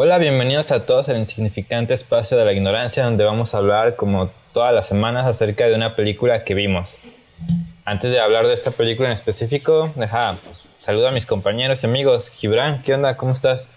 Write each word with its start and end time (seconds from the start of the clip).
Hola, 0.00 0.18
bienvenidos 0.18 0.70
a 0.70 0.86
todos 0.86 1.08
al 1.08 1.18
insignificante 1.18 1.92
espacio 1.92 2.38
de 2.38 2.44
la 2.44 2.52
ignorancia 2.52 3.02
donde 3.02 3.24
vamos 3.24 3.52
a 3.52 3.58
hablar 3.58 3.96
como 3.96 4.30
todas 4.52 4.72
las 4.72 4.86
semanas 4.86 5.26
acerca 5.26 5.66
de 5.66 5.74
una 5.74 5.96
película 5.96 6.44
que 6.44 6.54
vimos. 6.54 6.98
Antes 7.84 8.12
de 8.12 8.20
hablar 8.20 8.46
de 8.46 8.54
esta 8.54 8.70
película 8.70 9.08
en 9.08 9.14
específico, 9.14 9.92
deja, 9.96 10.36
pues, 10.44 10.62
saludo 10.78 11.08
a 11.08 11.10
mis 11.10 11.26
compañeros 11.26 11.82
y 11.82 11.86
amigos. 11.88 12.30
Gibran, 12.30 12.80
¿qué 12.82 12.94
onda? 12.94 13.16
¿Cómo 13.16 13.32
estás? 13.32 13.72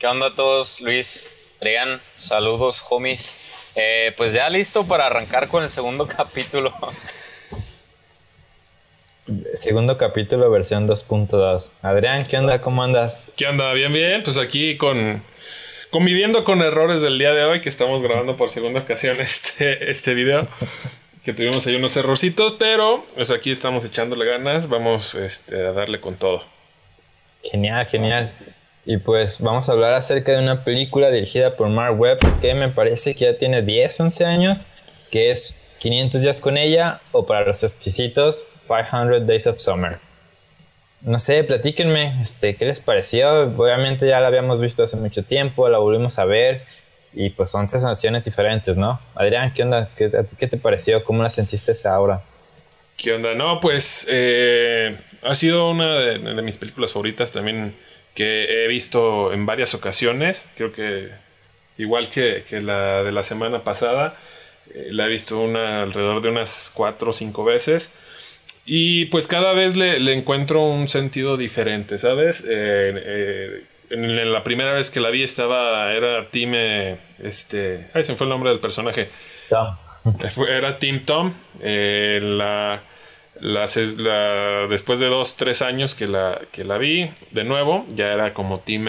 ¿Qué 0.00 0.08
onda 0.08 0.26
a 0.26 0.34
todos? 0.34 0.80
Luis, 0.80 1.32
Adrián, 1.60 2.00
saludos, 2.16 2.82
homies. 2.90 3.24
Eh, 3.76 4.12
pues 4.16 4.32
ya 4.32 4.50
listo 4.50 4.82
para 4.82 5.06
arrancar 5.06 5.46
con 5.46 5.62
el 5.62 5.70
segundo 5.70 6.08
capítulo. 6.16 6.74
Segundo 9.54 9.96
capítulo, 9.96 10.50
versión 10.50 10.88
2.2. 10.88 11.70
Adrián, 11.82 12.26
¿qué 12.26 12.38
onda? 12.38 12.60
¿Cómo 12.60 12.82
andas? 12.82 13.20
¿Qué 13.36 13.46
onda? 13.46 13.72
Bien, 13.72 13.92
bien. 13.92 14.24
Pues 14.24 14.36
aquí 14.36 14.76
con 14.76 15.29
conviviendo 15.90 16.44
con 16.44 16.62
errores 16.62 17.02
del 17.02 17.18
día 17.18 17.32
de 17.32 17.44
hoy, 17.44 17.60
que 17.60 17.68
estamos 17.68 18.02
grabando 18.02 18.36
por 18.36 18.50
segunda 18.50 18.80
ocasión 18.80 19.20
este, 19.20 19.90
este 19.90 20.14
video. 20.14 20.46
Que 21.24 21.34
tuvimos 21.34 21.66
ahí 21.66 21.76
unos 21.76 21.96
errorcitos, 21.96 22.54
pero 22.58 23.04
pues 23.14 23.30
aquí 23.30 23.50
estamos 23.50 23.84
echándole 23.84 24.24
ganas. 24.24 24.68
Vamos 24.68 25.14
este, 25.14 25.66
a 25.66 25.72
darle 25.72 26.00
con 26.00 26.14
todo. 26.14 26.42
Genial, 27.42 27.86
genial. 27.86 28.32
Y 28.86 28.96
pues 28.96 29.40
vamos 29.40 29.68
a 29.68 29.72
hablar 29.72 29.92
acerca 29.92 30.32
de 30.32 30.38
una 30.38 30.64
película 30.64 31.10
dirigida 31.10 31.56
por 31.56 31.68
Mark 31.68 32.00
Webb 32.00 32.18
que 32.40 32.54
me 32.54 32.70
parece 32.70 33.14
que 33.14 33.26
ya 33.26 33.36
tiene 33.36 33.62
10, 33.62 34.00
11 34.00 34.24
años, 34.24 34.66
que 35.10 35.30
es 35.30 35.54
500 35.78 36.22
días 36.22 36.40
con 36.40 36.56
ella 36.56 37.00
o 37.12 37.26
para 37.26 37.46
los 37.46 37.62
exquisitos 37.62 38.46
500 38.66 39.26
Days 39.26 39.46
of 39.46 39.60
Summer. 39.60 39.98
No 41.02 41.18
sé, 41.18 41.44
platíquenme, 41.44 42.20
este, 42.20 42.56
¿qué 42.56 42.66
les 42.66 42.80
pareció? 42.80 43.44
Obviamente 43.56 44.06
ya 44.06 44.20
la 44.20 44.26
habíamos 44.26 44.60
visto 44.60 44.82
hace 44.82 44.96
mucho 44.96 45.24
tiempo, 45.24 45.68
la 45.68 45.78
volvimos 45.78 46.18
a 46.18 46.26
ver 46.26 46.66
y 47.12 47.30
pues 47.30 47.50
son 47.50 47.66
sensaciones 47.66 48.24
diferentes, 48.24 48.76
¿no? 48.76 49.00
Adrián, 49.14 49.52
¿qué 49.54 49.62
onda? 49.62 49.90
¿Qué, 49.96 50.08
te 50.08 50.56
pareció? 50.58 51.02
¿Cómo 51.02 51.22
la 51.22 51.30
sentiste 51.30 51.72
ahora? 51.88 52.22
¿Qué 52.96 53.14
onda? 53.14 53.34
No, 53.34 53.60
pues 53.60 54.06
eh, 54.10 54.96
ha 55.22 55.34
sido 55.34 55.70
una 55.70 55.98
de, 55.98 56.42
mis 56.42 56.58
películas 56.58 56.92
favoritas 56.92 57.32
también 57.32 57.74
que 58.14 58.64
he 58.64 58.68
visto 58.68 59.32
en 59.32 59.46
varias 59.46 59.74
ocasiones. 59.74 60.48
Creo 60.54 60.70
que 60.70 61.08
igual 61.78 62.10
que, 62.10 62.44
la 62.60 63.02
de 63.02 63.10
la 63.10 63.22
semana 63.22 63.64
pasada, 63.64 64.16
eh, 64.74 64.88
la 64.90 65.06
he 65.06 65.08
visto 65.08 65.40
una, 65.40 65.82
alrededor 65.82 66.20
de 66.20 66.28
unas 66.28 66.70
cuatro 66.74 67.10
o 67.10 67.12
cinco 67.12 67.42
veces. 67.42 67.90
Y 68.66 69.06
pues 69.06 69.26
cada 69.26 69.52
vez 69.52 69.76
le, 69.76 70.12
encuentro 70.12 70.62
un 70.62 70.88
sentido 70.88 71.36
diferente, 71.36 71.98
¿sabes? 71.98 72.42
Eh, 72.42 72.92
eh, 72.96 73.64
en, 73.90 74.32
la 74.32 74.44
primera 74.44 74.72
vez 74.74 74.90
que 74.90 75.00
la 75.00 75.10
vi 75.10 75.22
estaba, 75.22 75.92
era 75.92 76.30
Tim, 76.30 76.52
eh, 76.54 76.98
este, 77.18 77.88
ay, 77.94 78.04
se 78.04 78.12
me 78.12 78.16
fue 78.16 78.26
el 78.26 78.30
nombre 78.30 78.50
del 78.50 78.60
personaje. 78.60 79.08
Tom. 79.48 79.76
Era 80.48 80.78
Tim 80.78 81.00
Tom. 81.00 81.34
la, 81.60 82.80
después 84.68 84.98
de 84.98 85.06
dos, 85.06 85.36
tres 85.36 85.60
años 85.62 85.94
que 85.94 86.06
la, 86.06 86.40
que 86.52 86.64
la 86.64 86.78
vi 86.78 87.10
de 87.32 87.44
nuevo, 87.44 87.84
ya 87.88 88.12
era 88.12 88.32
como 88.32 88.60
Tim 88.60 88.86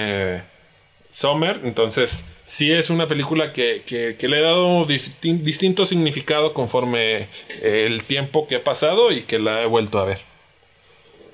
Summer. 1.09 1.59
Entonces, 1.63 2.25
sí 2.51 2.69
es 2.73 2.89
una 2.89 3.07
película 3.07 3.53
que, 3.53 3.81
le 4.19 4.37
he 4.37 4.41
dado 4.41 4.85
distinto 4.85 5.85
significado 5.85 6.53
conforme 6.53 7.29
eh, 7.61 7.85
el 7.87 8.03
tiempo 8.03 8.45
que 8.45 8.57
ha 8.57 8.63
pasado 8.63 9.13
y 9.13 9.21
que 9.21 9.39
la 9.39 9.61
he 9.61 9.65
vuelto 9.67 9.99
a 9.99 10.05
ver. 10.05 10.19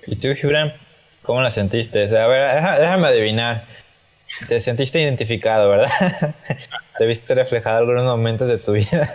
¿Y 0.05 0.15
tú, 0.17 0.27
Gibran? 0.35 0.75
¿Cómo 1.23 1.41
la 1.41 1.49
sentiste? 1.49 2.03
a 2.15 2.27
ver, 2.27 2.61
déjame 2.79 3.07
adivinar. 3.07 3.65
Te 4.47 4.61
sentiste 4.61 5.01
identificado, 5.01 5.67
¿verdad? 5.69 5.89
Te 6.99 7.05
viste 7.07 7.33
reflejado 7.33 7.79
algunos 7.79 8.05
momentos 8.05 8.47
de 8.47 8.59
tu 8.59 8.73
vida. 8.73 9.09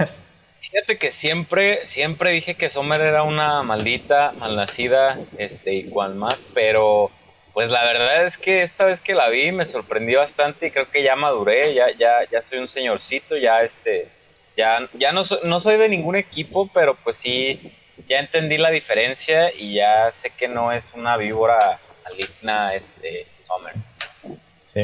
Fíjate 0.60 0.98
que 0.98 1.12
siempre, 1.12 1.86
siempre 1.86 2.32
dije 2.32 2.56
que 2.56 2.68
Sommer 2.68 3.00
era 3.00 3.22
una 3.22 3.62
maldita, 3.62 4.32
malnacida, 4.32 5.20
este, 5.38 5.74
y 5.74 5.84
cual 5.84 6.16
más, 6.16 6.44
pero 6.52 7.12
pues 7.52 7.70
la 7.70 7.84
verdad 7.84 8.26
es 8.26 8.38
que 8.38 8.62
esta 8.62 8.86
vez 8.86 9.00
que 9.00 9.14
la 9.14 9.28
vi 9.28 9.52
me 9.52 9.66
sorprendió 9.66 10.20
bastante 10.20 10.66
y 10.66 10.70
creo 10.70 10.90
que 10.90 11.02
ya 11.02 11.16
maduré, 11.16 11.74
ya, 11.74 11.86
ya, 11.98 12.24
ya 12.30 12.42
soy 12.48 12.58
un 12.58 12.68
señorcito, 12.68 13.36
ya 13.36 13.62
este, 13.62 14.08
ya, 14.56 14.88
ya 14.94 15.12
no, 15.12 15.22
no 15.44 15.60
soy 15.60 15.76
de 15.76 15.88
ningún 15.88 16.16
equipo, 16.16 16.70
pero 16.72 16.94
pues 16.94 17.16
sí, 17.16 17.72
ya 18.08 18.18
entendí 18.18 18.58
la 18.58 18.70
diferencia 18.70 19.52
y 19.54 19.74
ya 19.74 20.12
sé 20.22 20.30
que 20.30 20.48
no 20.48 20.72
es 20.72 20.92
una 20.94 21.16
víbora 21.16 21.78
maligna, 22.04 22.74
este, 22.74 23.26
Summer. 23.42 23.74
Sí. 24.64 24.82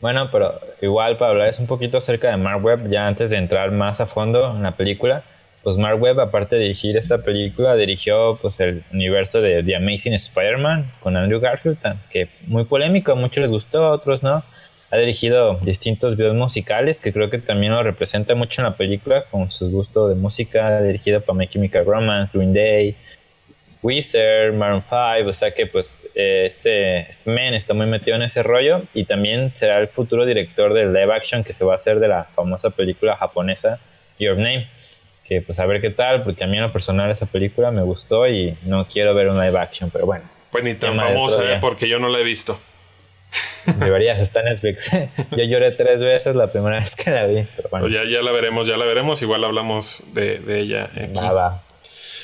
Bueno, 0.00 0.30
pero 0.30 0.60
igual 0.80 1.16
para 1.16 1.30
hablar 1.30 1.48
es 1.48 1.58
un 1.58 1.66
poquito 1.66 1.98
acerca 1.98 2.30
de 2.30 2.36
Mark 2.36 2.64
Webb, 2.64 2.88
ya 2.88 3.06
antes 3.06 3.30
de 3.30 3.38
entrar 3.38 3.72
más 3.72 4.00
a 4.00 4.06
fondo 4.06 4.50
en 4.50 4.62
la 4.62 4.72
película, 4.72 5.24
pues 5.66 5.78
Mark 5.78 6.00
Webb, 6.00 6.20
aparte 6.20 6.54
de 6.54 6.62
dirigir 6.62 6.96
esta 6.96 7.18
película, 7.18 7.74
dirigió 7.74 8.38
pues 8.40 8.60
el 8.60 8.84
universo 8.92 9.40
de 9.40 9.64
The 9.64 9.74
Amazing 9.74 10.14
Spider-Man 10.14 10.92
con 11.00 11.16
Andrew 11.16 11.40
Garfield, 11.40 11.78
que 12.08 12.28
muy 12.46 12.66
polémico, 12.66 13.10
a 13.10 13.14
muchos 13.16 13.42
les 13.42 13.50
gustó, 13.50 13.82
a 13.86 13.90
otros 13.90 14.22
no. 14.22 14.44
Ha 14.92 14.96
dirigido 14.96 15.58
distintos 15.62 16.16
videos 16.16 16.36
musicales 16.36 17.00
que 17.00 17.12
creo 17.12 17.30
que 17.30 17.38
también 17.38 17.72
lo 17.72 17.82
representa 17.82 18.36
mucho 18.36 18.60
en 18.60 18.66
la 18.66 18.76
película 18.76 19.24
con 19.28 19.50
sus 19.50 19.72
gustos 19.72 20.10
de 20.10 20.14
música, 20.14 20.80
dirigido 20.82 21.20
para 21.20 21.36
My 21.36 21.48
Chemical 21.48 21.84
Romance, 21.84 22.30
Green 22.32 22.54
Day, 22.54 22.94
Weezer, 23.82 24.52
Maroon 24.52 24.84
5, 24.88 25.28
o 25.28 25.32
sea 25.32 25.50
que 25.50 25.66
pues 25.66 26.06
eh, 26.14 26.44
este, 26.46 27.10
este 27.10 27.28
man 27.28 27.54
está 27.54 27.74
muy 27.74 27.86
metido 27.86 28.14
en 28.14 28.22
ese 28.22 28.44
rollo. 28.44 28.82
Y 28.94 29.04
también 29.04 29.52
será 29.52 29.80
el 29.80 29.88
futuro 29.88 30.24
director 30.26 30.72
del 30.74 30.92
live 30.92 31.12
action 31.12 31.42
que 31.42 31.52
se 31.52 31.64
va 31.64 31.72
a 31.72 31.74
hacer 31.74 31.98
de 31.98 32.06
la 32.06 32.22
famosa 32.22 32.70
película 32.70 33.16
japonesa 33.16 33.80
Your 34.20 34.36
Name 34.36 34.68
que 35.26 35.42
pues 35.42 35.58
a 35.58 35.66
ver 35.66 35.80
qué 35.80 35.90
tal, 35.90 36.22
porque 36.22 36.44
a 36.44 36.46
mí 36.46 36.56
en 36.56 36.62
lo 36.62 36.72
personal 36.72 37.10
esa 37.10 37.26
película 37.26 37.70
me 37.70 37.82
gustó 37.82 38.28
y 38.28 38.56
no 38.62 38.86
quiero 38.86 39.14
ver 39.14 39.28
un 39.28 39.38
live 39.38 39.58
action, 39.58 39.90
pero 39.90 40.06
bueno. 40.06 40.24
Pues 40.50 40.64
ni 40.64 40.74
tan 40.74 40.96
famosa, 40.96 41.42
¿eh? 41.52 41.58
porque 41.60 41.88
yo 41.88 41.98
no 41.98 42.08
la 42.08 42.20
he 42.20 42.24
visto. 42.24 42.58
Deberías, 43.78 44.20
está 44.20 44.40
en 44.40 44.46
Netflix. 44.46 44.90
yo 45.36 45.44
lloré 45.44 45.72
tres 45.72 46.02
veces 46.02 46.36
la 46.36 46.46
primera 46.46 46.76
vez 46.80 46.94
que 46.94 47.10
la 47.10 47.26
vi. 47.26 47.44
Pero 47.56 47.68
bueno. 47.68 47.86
Pues 47.86 47.92
ya, 47.92 48.08
ya 48.08 48.22
la 48.22 48.30
veremos, 48.30 48.66
ya 48.66 48.76
la 48.76 48.84
veremos. 48.84 49.20
Igual 49.22 49.44
hablamos 49.44 50.02
de, 50.12 50.38
de 50.38 50.60
ella. 50.60 50.90
Aquí. 50.94 51.08
Nada. 51.08 51.62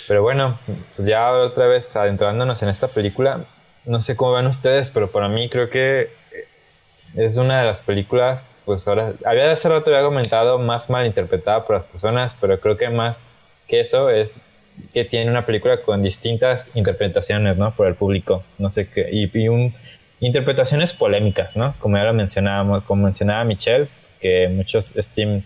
Pero 0.07 0.23
bueno, 0.23 0.59
pues 0.97 1.09
ya 1.09 1.33
otra 1.33 1.67
vez 1.67 1.95
adentrándonos 1.97 2.63
en 2.63 2.69
esta 2.69 2.89
película, 2.89 3.45
no 3.85 4.03
sé 4.03 4.17
cómo 4.17 4.33
ven 4.33 4.47
ustedes, 4.47 4.91
pero 4.91 5.11
para 5.11 5.29
mí 5.29 5.49
creo 5.49 5.71
que 5.71 6.11
es 7.17 7.37
una 7.37 7.61
de 7.61 7.67
las 7.67 7.81
películas, 7.81 8.49
pues 8.65 8.87
ahora, 8.89 9.15
había 9.25 9.53
hace 9.53 9.69
rato 9.69 9.91
había 9.91 10.03
comentado, 10.07 10.59
más 10.59 10.91
mal 10.91 11.07
interpretada 11.07 11.65
por 11.65 11.77
las 11.77 11.87
personas, 11.87 12.37
pero 12.41 12.61
creo 12.61 12.77
que 12.77 12.89
más 12.89 13.27
que 13.69 13.81
eso 13.81 14.11
es 14.11 14.41
que 14.93 15.05
tiene 15.05 15.31
una 15.31 15.45
película 15.45 15.83
con 15.83 16.03
distintas 16.03 16.71
interpretaciones, 16.75 17.57
¿no? 17.57 17.75
Por 17.75 17.87
el 17.87 17.95
público, 17.95 18.45
no 18.59 18.71
sé 18.71 18.91
qué, 18.91 19.09
y, 19.11 19.49
un, 19.49 19.75
interpretaciones 20.21 20.93
polémicas, 20.93 21.57
¿no? 21.57 21.75
Como 21.79 21.97
ya 21.97 22.05
lo 22.05 22.15
mencionábamos, 22.15 22.85
como 22.85 23.05
mencionaba 23.05 23.45
Michelle, 23.45 23.89
pues 24.03 24.15
que 24.15 24.49
muchos 24.49 24.97
es 24.97 25.11
Team, 25.11 25.43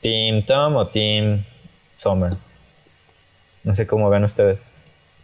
team 0.00 0.44
Tom 0.44 0.76
o 0.76 0.86
Team 0.86 1.44
Summer. 1.96 2.30
No 3.62 3.74
sé 3.74 3.86
cómo 3.86 4.10
ven 4.10 4.24
ustedes. 4.24 4.68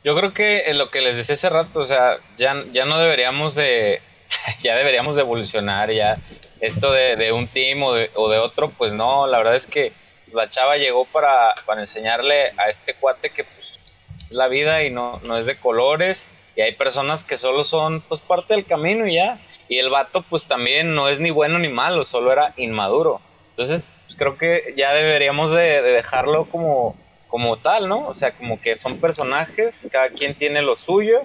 Yo 0.03 0.17
creo 0.17 0.33
que 0.33 0.73
lo 0.73 0.91
que 0.91 1.03
les 1.03 1.17
decía 1.17 1.35
hace 1.35 1.51
rato, 1.51 1.81
o 1.81 1.87
sea, 1.87 2.17
ya, 2.39 2.55
ya 2.73 2.87
no 2.87 2.99
deberíamos 2.99 3.55
de 3.55 4.01
ya 4.63 4.77
deberíamos 4.77 5.17
de 5.17 5.23
evolucionar 5.23 5.91
ya. 5.91 6.19
Esto 6.61 6.93
de, 6.93 7.33
un 7.33 7.49
team 7.49 7.83
o 7.83 7.95
de, 7.95 8.39
otro, 8.39 8.71
pues 8.71 8.93
no, 8.93 9.27
la 9.27 9.39
verdad 9.39 9.57
es 9.57 9.67
que 9.67 9.93
la 10.33 10.51
chava 10.51 10.77
llegó 10.77 11.07
para, 11.07 11.55
enseñarle 11.79 12.53
a 12.57 12.69
este 12.69 12.95
cuate 12.95 13.31
que 13.31 13.45
pues, 13.45 13.79
es 14.19 14.33
la 14.33 14.49
vida 14.49 14.85
y 14.85 14.91
no, 14.91 15.21
no 15.25 15.37
es 15.37 15.47
de 15.47 15.59
colores 15.59 16.27
y 16.55 16.61
hay 16.61 16.75
personas 16.75 17.25
que 17.25 17.37
solo 17.37 17.65
son 17.65 18.03
pues 18.03 18.21
parte 18.21 18.55
del 18.55 18.67
camino 18.67 19.07
y 19.07 19.15
ya. 19.15 19.39
Y 19.69 19.79
el 19.79 19.89
vato 19.89 20.23
pues 20.23 20.47
también 20.47 20.95
no 20.95 21.09
es 21.09 21.21
ni 21.21 21.31
bueno 21.31 21.59
ni 21.59 21.69
malo, 21.69 22.05
solo 22.05 22.33
era 22.33 22.53
inmaduro. 22.57 23.21
Entonces 23.51 23.87
pues, 24.07 24.17
creo 24.19 24.37
que 24.37 24.75
ya 24.77 24.93
deberíamos 24.93 25.53
de, 25.53 25.81
de 25.83 25.93
dejarlo 25.93 26.45
como, 26.47 26.97
como 27.29 27.57
tal, 27.57 27.89
¿no? 27.89 28.07
O 28.09 28.15
sea, 28.15 28.33
como 28.33 28.61
que 28.61 28.77
son 28.77 29.01
personajes, 29.01 29.89
cada 29.91 30.11
quien 30.11 30.35
tiene 30.35 30.61
lo 30.61 30.77
suyo 30.77 31.23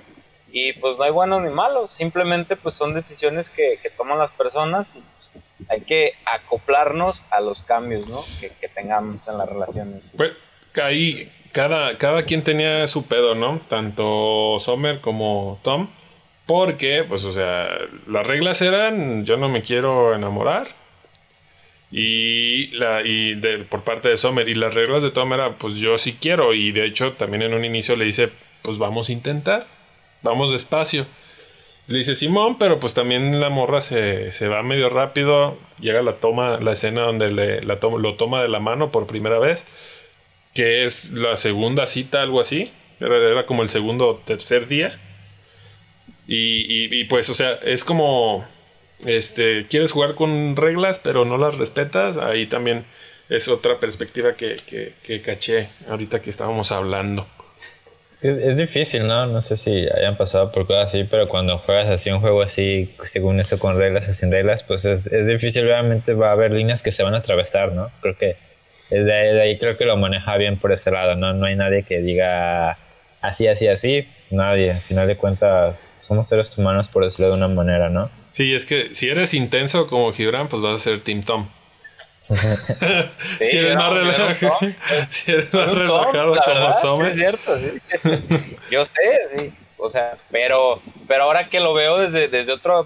y 0.57 0.71
pues 0.71 0.97
no 0.97 1.03
hay 1.03 1.11
buenos 1.11 1.43
ni 1.43 1.49
malos, 1.49 1.91
simplemente 1.91 2.55
pues 2.55 2.75
son 2.75 2.93
decisiones 2.93 3.49
que, 3.49 3.77
toman 3.97 4.17
las 4.17 4.31
personas 4.31 4.87
y 4.95 5.01
pues, 5.01 5.43
hay 5.67 5.81
que 5.81 6.13
acoplarnos 6.25 7.25
a 7.29 7.41
los 7.41 7.61
cambios, 7.61 8.07
¿no? 8.07 8.23
Que, 8.39 8.69
tengamos 8.69 9.27
en 9.27 9.37
las 9.37 9.49
relaciones. 9.49 10.03
Pues 10.15 10.31
ahí 10.81 11.29
cada, 11.51 11.97
cada 11.97 12.23
quien 12.23 12.41
tenía 12.41 12.87
su 12.87 13.05
pedo, 13.05 13.35
¿no? 13.35 13.59
Tanto 13.67 14.55
Sommer 14.59 15.01
como 15.01 15.59
Tom. 15.61 15.89
Porque, 16.45 17.03
pues, 17.03 17.25
o 17.25 17.33
sea, 17.33 17.67
las 18.07 18.25
reglas 18.25 18.61
eran, 18.61 19.25
yo 19.25 19.35
no 19.35 19.49
me 19.49 19.61
quiero 19.61 20.15
enamorar. 20.15 20.67
Y, 21.91 22.67
la, 22.67 23.01
y 23.03 23.35
por 23.69 23.83
parte 23.83 24.07
de 24.09 24.17
Sommer. 24.17 24.47
Y 24.47 24.53
las 24.53 24.73
reglas 24.73 25.03
de 25.03 25.11
Tom 25.11 25.33
era, 25.33 25.53
pues 25.57 25.75
yo 25.75 25.97
sí 25.97 26.17
quiero. 26.19 26.53
Y 26.53 26.71
de 26.71 26.85
hecho, 26.85 27.13
también 27.13 27.41
en 27.41 27.53
un 27.53 27.65
inicio 27.65 27.95
le 27.95 28.05
dice, 28.05 28.29
pues 28.61 28.77
vamos 28.77 29.09
a 29.09 29.13
intentar 29.13 29.74
vamos 30.25 30.51
despacio. 30.51 31.05
Le 31.87 31.99
dice 31.99 32.15
Simón, 32.15 32.57
pero 32.57 32.79
pues 32.79 32.95
también 32.95 33.39
la 33.39 33.49
morra 33.49 33.79
se, 33.79 34.31
se 34.31 34.47
va 34.47 34.63
medio 34.63 34.89
rápido. 34.89 35.57
Llega 35.79 36.01
la 36.01 36.13
toma, 36.13 36.57
la 36.59 36.73
escena 36.73 37.01
donde 37.03 37.31
le, 37.31 37.61
la 37.61 37.75
lo 37.75 38.15
toma 38.15 38.41
de 38.41 38.47
la 38.47 38.59
mano 38.59 38.91
por 38.91 39.05
primera 39.05 39.39
vez. 39.39 39.65
Que 40.53 40.83
es 40.85 41.11
la 41.11 41.37
segunda 41.37 41.85
cita, 41.85 42.21
algo 42.21 42.39
así. 42.41 42.71
Era, 42.99 43.17
era 43.17 43.45
como 43.45 43.61
el 43.61 43.69
segundo 43.69 44.07
o 44.09 44.15
tercer 44.15 44.67
día. 44.67 44.99
Y, 46.27 46.61
y, 46.61 47.01
y, 47.01 47.03
pues, 47.05 47.29
o 47.29 47.33
sea, 47.33 47.53
es 47.63 47.83
como. 47.83 48.45
Este, 49.05 49.67
quieres 49.69 49.91
jugar 49.91 50.15
con 50.15 50.55
reglas, 50.55 50.99
pero 51.03 51.25
no 51.25 51.37
las 51.37 51.55
respetas. 51.55 52.17
Ahí 52.17 52.47
también 52.47 52.85
es 53.29 53.47
otra 53.47 53.79
perspectiva 53.79 54.33
que, 54.35 54.55
que, 54.65 54.93
que 55.03 55.21
caché 55.21 55.69
ahorita 55.87 56.21
que 56.21 56.29
estábamos 56.31 56.71
hablando. 56.71 57.27
Es, 58.21 58.37
es, 58.37 58.57
difícil, 58.57 59.07
¿no? 59.07 59.25
No 59.25 59.41
sé 59.41 59.57
si 59.57 59.87
hayan 59.89 60.17
pasado 60.17 60.51
por 60.51 60.65
cosas 60.67 60.85
así, 60.85 61.03
pero 61.03 61.27
cuando 61.27 61.57
juegas 61.57 61.87
así 61.89 62.09
un 62.09 62.21
juego 62.21 62.41
así, 62.41 62.93
según 63.03 63.39
eso, 63.39 63.59
con 63.59 63.77
reglas 63.77 64.07
o 64.07 64.13
sin 64.13 64.31
reglas, 64.31 64.63
pues 64.63 64.85
es, 64.85 65.07
es 65.07 65.27
difícil. 65.27 65.65
Obviamente 65.65 66.13
va 66.13 66.29
a 66.29 66.31
haber 66.31 66.51
líneas 66.51 66.81
que 66.81 66.91
se 66.91 67.03
van 67.03 67.13
a 67.13 67.17
atravesar, 67.17 67.73
¿no? 67.73 67.91
Creo 68.01 68.17
que 68.17 68.37
ahí, 68.91 69.03
de 69.03 69.41
ahí 69.41 69.57
creo 69.57 69.77
que 69.77 69.85
lo 69.85 69.97
maneja 69.97 70.37
bien 70.37 70.57
por 70.57 70.71
ese 70.71 70.91
lado, 70.91 71.15
¿no? 71.15 71.33
No 71.33 71.45
hay 71.45 71.55
nadie 71.55 71.83
que 71.83 72.01
diga 72.01 72.77
así, 73.21 73.47
así, 73.47 73.67
así. 73.67 74.07
Nadie. 74.31 74.71
Al 74.71 74.81
final 74.81 75.07
de 75.07 75.17
cuentas, 75.17 75.89
somos 76.01 76.27
seres 76.27 76.55
humanos, 76.57 76.89
por 76.89 77.03
decirlo 77.03 77.27
de 77.27 77.37
una 77.37 77.47
manera, 77.47 77.89
¿no? 77.89 78.09
Sí, 78.31 78.53
es 78.53 78.65
que 78.65 78.93
si 78.93 79.09
eres 79.09 79.33
intenso 79.33 79.87
como 79.87 80.11
Gibran, 80.11 80.47
pues 80.47 80.61
vas 80.61 80.73
a 80.73 80.83
ser 80.83 80.99
Team 80.99 81.23
Tom. 81.23 81.47
Sí, 83.37 83.45
si 83.45 83.57
eres 83.57 83.75
no, 83.75 83.79
más, 83.79 83.93
relajado, 83.93 84.59
si 85.09 85.31
eres 85.31 85.53
más 85.53 85.75
relajado 85.75 86.35
como 86.35 86.45
verdad, 86.47 86.73
Sommer. 86.81 87.11
es 87.11 87.17
cierto, 87.17 87.57
sí. 87.57 88.57
Yo 88.71 88.85
sé, 88.85 88.91
sí. 89.37 89.53
O 89.77 89.89
sea, 89.89 90.17
pero, 90.31 90.81
pero 91.07 91.23
ahora 91.25 91.49
que 91.49 91.59
lo 91.59 91.73
veo 91.73 91.97
desde, 91.97 92.27
desde 92.27 92.53
otra 92.53 92.83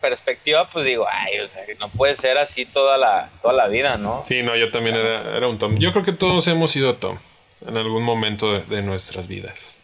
perspectiva, 0.00 0.68
pues 0.70 0.84
digo, 0.86 1.06
ay, 1.10 1.40
o 1.40 1.48
sea, 1.48 1.66
que 1.66 1.74
no 1.74 1.90
puede 1.90 2.16
ser 2.16 2.38
así 2.38 2.64
toda 2.64 2.96
la, 2.96 3.30
toda 3.42 3.52
la 3.54 3.68
vida, 3.68 3.96
¿no? 3.98 4.22
Sí, 4.24 4.42
no, 4.42 4.56
yo 4.56 4.70
también 4.70 4.96
era, 4.96 5.36
era 5.36 5.46
un 5.46 5.58
Tom. 5.58 5.76
Yo 5.78 5.92
creo 5.92 6.04
que 6.04 6.12
todos 6.12 6.48
hemos 6.48 6.70
sido 6.70 6.94
Tom 6.94 7.18
en 7.66 7.76
algún 7.76 8.02
momento 8.02 8.52
de, 8.52 8.60
de 8.62 8.82
nuestras 8.82 9.28
vidas. 9.28 9.76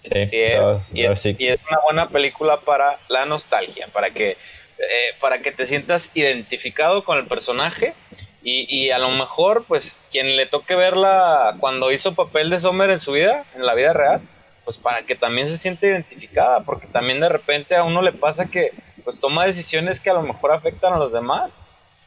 Sí, 0.00 0.26
Sí, 0.26 0.36
es, 0.40 0.56
todos, 0.56 0.90
y, 0.94 1.04
es, 1.04 1.20
sí. 1.20 1.36
y 1.38 1.48
es 1.48 1.60
una 1.70 1.80
buena 1.84 2.08
película 2.08 2.60
para 2.60 2.98
la 3.08 3.24
nostalgia, 3.26 3.88
para 3.92 4.10
que, 4.10 4.36
eh, 4.78 5.14
para 5.20 5.40
que 5.40 5.52
te 5.52 5.66
sientas 5.66 6.10
identificado 6.14 7.04
con 7.04 7.18
el 7.18 7.26
personaje 7.26 7.94
y, 8.42 8.66
y 8.68 8.90
a 8.90 8.98
lo 8.98 9.10
mejor, 9.10 9.64
pues, 9.66 10.00
quien 10.10 10.36
le 10.36 10.46
toque 10.46 10.74
verla 10.76 11.56
cuando 11.58 11.90
hizo 11.90 12.14
papel 12.14 12.50
de 12.50 12.60
Sommer 12.60 12.90
en 12.90 13.00
su 13.00 13.12
vida, 13.12 13.44
en 13.56 13.66
la 13.66 13.74
vida 13.74 13.92
real, 13.92 14.20
pues 14.64 14.78
para 14.78 15.02
que 15.02 15.16
también 15.16 15.48
se 15.48 15.58
siente 15.58 15.88
identificada, 15.88 16.60
porque 16.60 16.86
también 16.86 17.20
de 17.20 17.28
repente 17.28 17.74
a 17.74 17.82
uno 17.82 18.02
le 18.02 18.12
pasa 18.12 18.50
que, 18.50 18.72
pues, 19.02 19.18
toma 19.18 19.46
decisiones 19.46 19.98
que 19.98 20.10
a 20.10 20.14
lo 20.14 20.22
mejor 20.22 20.52
afectan 20.52 20.92
a 20.92 20.98
los 20.98 21.12
demás 21.12 21.50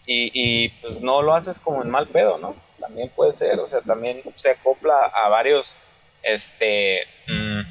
y, 0.06 0.32
y 0.34 0.70
pues 0.82 1.02
no 1.02 1.22
lo 1.22 1.34
haces 1.36 1.60
como 1.60 1.84
en 1.84 1.90
mal 1.90 2.08
pedo, 2.08 2.38
¿no? 2.38 2.56
También 2.80 3.10
puede 3.10 3.32
ser, 3.32 3.60
o 3.60 3.68
sea, 3.68 3.82
también 3.82 4.22
se 4.38 4.52
acopla 4.52 4.96
a 5.14 5.28
varios, 5.28 5.78
este, 6.24 7.02
mm, 7.28 7.62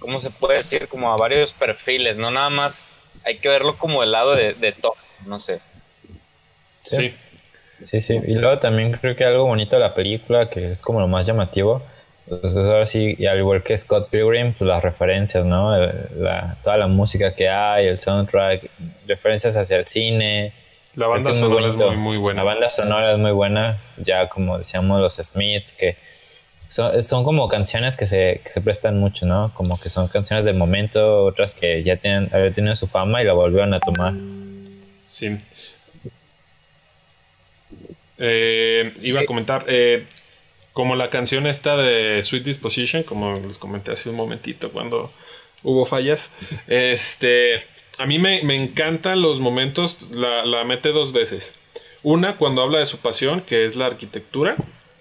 ¿cómo 0.00 0.18
se 0.18 0.30
puede 0.30 0.58
decir? 0.58 0.88
Como 0.88 1.12
a 1.12 1.16
varios 1.16 1.52
perfiles, 1.52 2.16
no 2.16 2.30
nada 2.30 2.50
más 2.50 2.86
hay 3.24 3.38
que 3.38 3.48
verlo 3.48 3.76
como 3.78 4.02
el 4.02 4.12
lado 4.12 4.34
de, 4.34 4.54
de 4.54 4.72
top, 4.72 4.94
no 5.26 5.38
sé. 5.38 5.60
Sí. 6.82 7.14
Sí, 7.82 8.00
sí. 8.00 8.20
Y 8.26 8.34
luego 8.34 8.58
también 8.60 8.92
creo 8.92 9.16
que 9.16 9.24
algo 9.24 9.44
bonito 9.46 9.76
de 9.76 9.80
la 9.80 9.94
película, 9.94 10.48
que 10.48 10.70
es 10.72 10.82
como 10.82 11.00
lo 11.00 11.08
más 11.08 11.26
llamativo, 11.26 11.82
pues 12.28 12.44
es 12.56 12.56
ahora 12.58 12.86
sí, 12.86 13.16
y 13.18 13.26
al 13.26 13.38
igual 13.38 13.62
que 13.64 13.76
Scott 13.76 14.08
Pilgrim, 14.08 14.52
pues 14.52 14.68
las 14.68 14.82
referencias, 14.82 15.44
¿no? 15.44 15.74
El- 15.76 16.06
la- 16.22 16.56
toda 16.62 16.76
la 16.76 16.86
música 16.86 17.34
que 17.34 17.48
hay, 17.48 17.86
el 17.88 17.98
soundtrack, 17.98 18.70
referencias 19.08 19.56
hacia 19.56 19.76
el 19.78 19.86
cine. 19.86 20.52
La 20.94 21.08
banda 21.08 21.32
sonora 21.34 21.66
es 21.66 21.74
bonito. 21.74 21.88
muy, 21.92 21.96
muy 21.96 22.16
buena. 22.18 22.44
La 22.44 22.52
banda 22.52 22.70
sonora 22.70 23.12
es 23.12 23.18
muy 23.18 23.32
buena, 23.32 23.78
ya 23.96 24.28
como 24.28 24.58
decíamos 24.58 25.00
los 25.00 25.14
Smiths, 25.16 25.72
que 25.72 25.96
son, 26.72 27.02
son 27.02 27.22
como 27.22 27.48
canciones 27.48 27.98
que 27.98 28.06
se, 28.06 28.40
que 28.42 28.50
se 28.50 28.62
prestan 28.62 28.98
mucho, 28.98 29.26
¿no? 29.26 29.52
Como 29.54 29.78
que 29.78 29.90
son 29.90 30.08
canciones 30.08 30.46
del 30.46 30.54
momento, 30.54 31.24
otras 31.24 31.52
que 31.52 31.82
ya 31.82 31.96
tienen, 31.98 32.30
habían 32.32 32.54
tenido 32.54 32.74
su 32.74 32.86
fama 32.86 33.20
y 33.20 33.26
la 33.26 33.34
volvieron 33.34 33.74
a 33.74 33.80
tomar. 33.80 34.14
Sí. 35.04 35.36
Eh, 38.16 38.94
iba 39.02 39.20
a 39.20 39.26
comentar, 39.26 39.66
eh, 39.68 40.06
como 40.72 40.96
la 40.96 41.10
canción 41.10 41.46
esta 41.46 41.76
de 41.76 42.22
Sweet 42.22 42.44
Disposition, 42.44 43.02
como 43.02 43.36
les 43.36 43.58
comenté 43.58 43.92
hace 43.92 44.08
un 44.08 44.16
momentito 44.16 44.72
cuando 44.72 45.12
hubo 45.64 45.84
fallas, 45.84 46.30
este, 46.68 47.64
a 47.98 48.06
mí 48.06 48.18
me, 48.18 48.44
me 48.44 48.56
encantan 48.56 49.20
los 49.20 49.40
momentos, 49.40 50.10
la, 50.12 50.46
la 50.46 50.64
mete 50.64 50.88
dos 50.88 51.12
veces. 51.12 51.54
Una 52.02 52.38
cuando 52.38 52.62
habla 52.62 52.78
de 52.78 52.86
su 52.86 52.96
pasión, 52.96 53.42
que 53.42 53.66
es 53.66 53.76
la 53.76 53.84
arquitectura, 53.84 54.56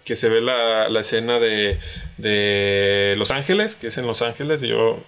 que 0.05 0.15
se 0.15 0.29
ve 0.29 0.41
la, 0.41 0.89
la 0.89 0.99
escena 0.99 1.39
de, 1.39 1.79
de 2.17 3.15
Los 3.17 3.31
Ángeles, 3.31 3.75
que 3.75 3.87
es 3.87 3.97
en 3.97 4.07
Los 4.07 4.21
Ángeles, 4.21 4.61
yo 4.61 5.03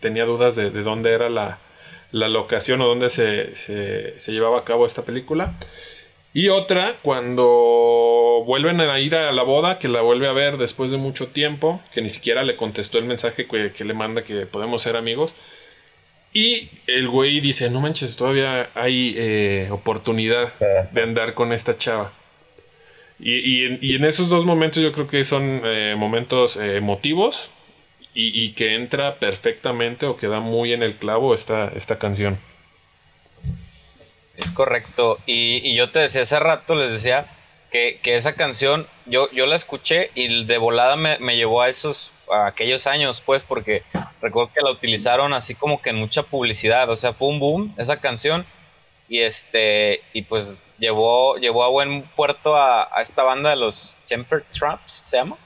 tenía 0.00 0.24
dudas 0.24 0.56
de, 0.56 0.70
de 0.70 0.82
dónde 0.82 1.12
era 1.12 1.28
la, 1.28 1.58
la 2.10 2.28
locación 2.28 2.80
o 2.80 2.86
dónde 2.86 3.08
se, 3.08 3.54
se, 3.54 4.18
se 4.18 4.32
llevaba 4.32 4.58
a 4.58 4.64
cabo 4.64 4.86
esta 4.86 5.02
película. 5.02 5.54
Y 6.34 6.48
otra, 6.48 6.96
cuando 7.02 8.42
vuelven 8.46 8.80
a 8.80 8.98
ir 8.98 9.14
a 9.14 9.32
la 9.32 9.42
boda, 9.42 9.78
que 9.78 9.88
la 9.88 10.00
vuelve 10.00 10.28
a 10.28 10.32
ver 10.32 10.56
después 10.56 10.90
de 10.90 10.96
mucho 10.96 11.28
tiempo, 11.28 11.82
que 11.92 12.00
ni 12.00 12.08
siquiera 12.08 12.42
le 12.42 12.56
contestó 12.56 12.98
el 12.98 13.04
mensaje 13.04 13.46
que, 13.46 13.72
que 13.72 13.84
le 13.84 13.92
manda 13.92 14.24
que 14.24 14.46
podemos 14.46 14.82
ser 14.82 14.96
amigos. 14.96 15.34
Y 16.32 16.70
el 16.86 17.08
güey 17.08 17.40
dice, 17.40 17.68
no 17.68 17.80
manches, 17.80 18.16
todavía 18.16 18.70
hay 18.74 19.14
eh, 19.18 19.68
oportunidad 19.70 20.54
de 20.92 21.02
andar 21.02 21.34
con 21.34 21.52
esta 21.52 21.76
chava. 21.76 22.12
Y, 23.22 23.38
y 23.38 23.66
en, 23.66 23.78
y 23.80 23.94
en 23.94 24.04
esos 24.04 24.28
dos 24.28 24.44
momentos 24.44 24.82
yo 24.82 24.90
creo 24.90 25.06
que 25.06 25.22
son 25.22 25.62
eh, 25.64 25.94
momentos 25.96 26.56
eh, 26.56 26.76
emotivos 26.76 27.52
y, 28.14 28.44
y 28.44 28.52
que 28.52 28.74
entra 28.74 29.20
perfectamente 29.20 30.06
o 30.06 30.16
que 30.16 30.26
da 30.26 30.40
muy 30.40 30.72
en 30.72 30.82
el 30.82 30.96
clavo 30.96 31.32
esta, 31.32 31.68
esta 31.68 32.00
canción. 32.00 32.36
Es 34.36 34.50
correcto. 34.50 35.18
Y, 35.24 35.74
yo 35.76 35.90
te 35.90 36.00
decía 36.00 36.22
hace 36.22 36.38
rato, 36.40 36.74
les 36.74 36.90
decía 36.90 37.26
que, 37.70 38.00
que 38.02 38.16
esa 38.16 38.34
canción, 38.34 38.88
yo, 39.06 39.30
yo 39.30 39.46
la 39.46 39.54
escuché 39.54 40.10
y 40.16 40.44
de 40.44 40.58
volada 40.58 40.96
me, 40.96 41.18
me 41.18 41.36
llevó 41.36 41.62
a 41.62 41.68
esos, 41.68 42.10
a 42.28 42.46
aquellos 42.46 42.88
años, 42.88 43.22
pues, 43.24 43.44
porque 43.44 43.84
recuerdo 44.20 44.52
que 44.52 44.62
la 44.62 44.72
utilizaron 44.72 45.32
así 45.32 45.54
como 45.54 45.80
que 45.80 45.90
en 45.90 45.96
mucha 45.96 46.24
publicidad. 46.24 46.90
O 46.90 46.96
sea, 46.96 47.12
fue 47.12 47.28
un 47.28 47.38
boom 47.38 47.72
esa 47.78 47.98
canción. 47.98 48.44
Y 49.08 49.20
este, 49.20 50.00
y 50.12 50.22
pues 50.22 50.58
llevó, 50.82 51.36
llevó 51.36 51.62
a 51.62 51.68
buen 51.68 52.02
puerto 52.16 52.56
a, 52.56 52.88
a 52.92 53.02
esta 53.02 53.22
banda 53.22 53.50
de 53.50 53.56
los 53.56 53.96
Temper 54.08 54.42
Traps, 54.52 55.04
¿se 55.06 55.16
llama? 55.16 55.36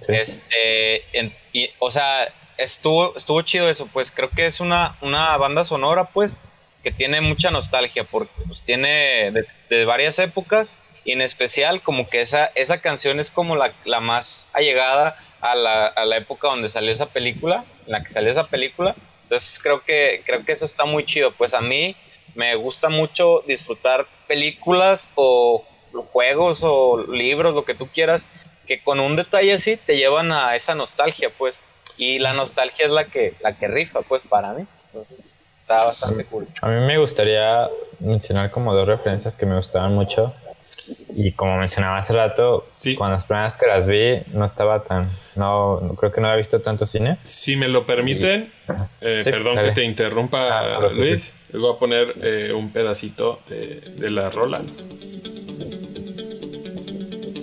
Sí. 0.00 0.14
Este, 0.14 1.18
en- 1.18 1.36
y, 1.52 1.68
o 1.78 1.90
sea, 1.90 2.26
estuvo, 2.56 3.14
estuvo 3.14 3.42
chido 3.42 3.68
eso, 3.68 3.86
pues 3.92 4.10
creo 4.10 4.30
que 4.30 4.46
es 4.46 4.58
una, 4.60 4.96
una 5.02 5.36
banda 5.36 5.64
sonora, 5.66 6.04
pues, 6.06 6.40
que 6.82 6.90
tiene 6.90 7.20
mucha 7.20 7.50
nostalgia, 7.50 8.04
porque 8.04 8.32
pues, 8.48 8.62
tiene 8.64 9.30
de, 9.32 9.46
de 9.68 9.84
varias 9.84 10.18
épocas, 10.18 10.74
y 11.04 11.12
en 11.12 11.20
especial 11.20 11.82
como 11.82 12.08
que 12.08 12.22
esa, 12.22 12.46
esa 12.54 12.80
canción 12.80 13.20
es 13.20 13.30
como 13.30 13.54
la, 13.54 13.72
la 13.84 14.00
más 14.00 14.48
allegada 14.54 15.18
a 15.42 15.54
la, 15.54 15.88
a 15.88 16.06
la 16.06 16.16
época 16.16 16.48
donde 16.48 16.70
salió 16.70 16.90
esa 16.90 17.10
película, 17.10 17.64
en 17.86 17.92
la 17.92 18.02
que 18.02 18.08
salió 18.08 18.30
esa 18.30 18.46
película, 18.46 18.94
entonces 19.24 19.58
creo 19.62 19.82
que, 19.84 20.22
creo 20.24 20.42
que 20.46 20.52
eso 20.52 20.64
está 20.64 20.86
muy 20.86 21.04
chido, 21.04 21.32
pues 21.32 21.52
a 21.52 21.60
mí 21.60 21.94
me 22.34 22.54
gusta 22.56 22.88
mucho 22.88 23.42
disfrutar 23.46 24.06
películas 24.26 25.10
o 25.14 25.64
juegos 26.12 26.60
o 26.62 27.04
libros, 27.06 27.54
lo 27.54 27.64
que 27.64 27.74
tú 27.74 27.86
quieras, 27.86 28.22
que 28.66 28.82
con 28.82 29.00
un 29.00 29.16
detalle 29.16 29.54
así 29.54 29.76
te 29.76 29.96
llevan 29.96 30.32
a 30.32 30.56
esa 30.56 30.74
nostalgia, 30.74 31.30
pues. 31.36 31.60
Y 31.98 32.18
la 32.18 32.32
nostalgia 32.32 32.86
es 32.86 32.90
la 32.90 33.04
que, 33.06 33.34
la 33.42 33.56
que 33.56 33.68
rifa, 33.68 34.00
pues, 34.02 34.22
para 34.28 34.52
mí. 34.54 34.66
Entonces, 34.86 35.28
está 35.60 35.84
bastante 35.84 36.24
cool. 36.24 36.46
A 36.62 36.68
mí 36.68 36.86
me 36.86 36.98
gustaría 36.98 37.68
mencionar 38.00 38.50
como 38.50 38.74
dos 38.74 38.86
referencias 38.86 39.36
que 39.36 39.46
me 39.46 39.56
gustaban 39.56 39.94
mucho. 39.94 40.34
Y 41.14 41.32
como 41.32 41.56
mencionaba 41.58 41.98
hace 41.98 42.12
rato, 42.12 42.66
Sí. 42.72 42.94
cuando 42.94 43.14
las 43.14 43.24
primeras 43.26 43.56
que 43.56 43.66
las 43.66 43.86
vi, 43.86 44.20
no 44.32 44.44
estaba 44.44 44.82
tan. 44.82 45.08
No, 45.36 45.80
no- 45.80 45.94
creo 45.94 46.10
que 46.10 46.20
no 46.20 46.26
había 46.28 46.38
visto 46.38 46.60
tanto 46.60 46.86
cine. 46.86 47.18
Si 47.22 47.56
me 47.56 47.68
lo 47.68 47.84
permiten, 47.86 48.52
eh, 49.00 49.20
Sí, 49.22 49.30
perdón 49.30 49.56
dale. 49.56 49.68
que 49.68 49.74
te 49.74 49.84
interrumpa, 49.84 50.60
Ah, 50.76 50.78
no 50.80 50.88
Luis. 50.90 51.34
Les 51.52 51.60
voy 51.60 51.74
a 51.74 51.78
poner 51.78 52.14
eh, 52.22 52.52
un 52.52 52.72
pedacito 52.72 53.40
de, 53.48 53.80
de 53.96 54.10
la 54.10 54.30
rola. 54.30 54.62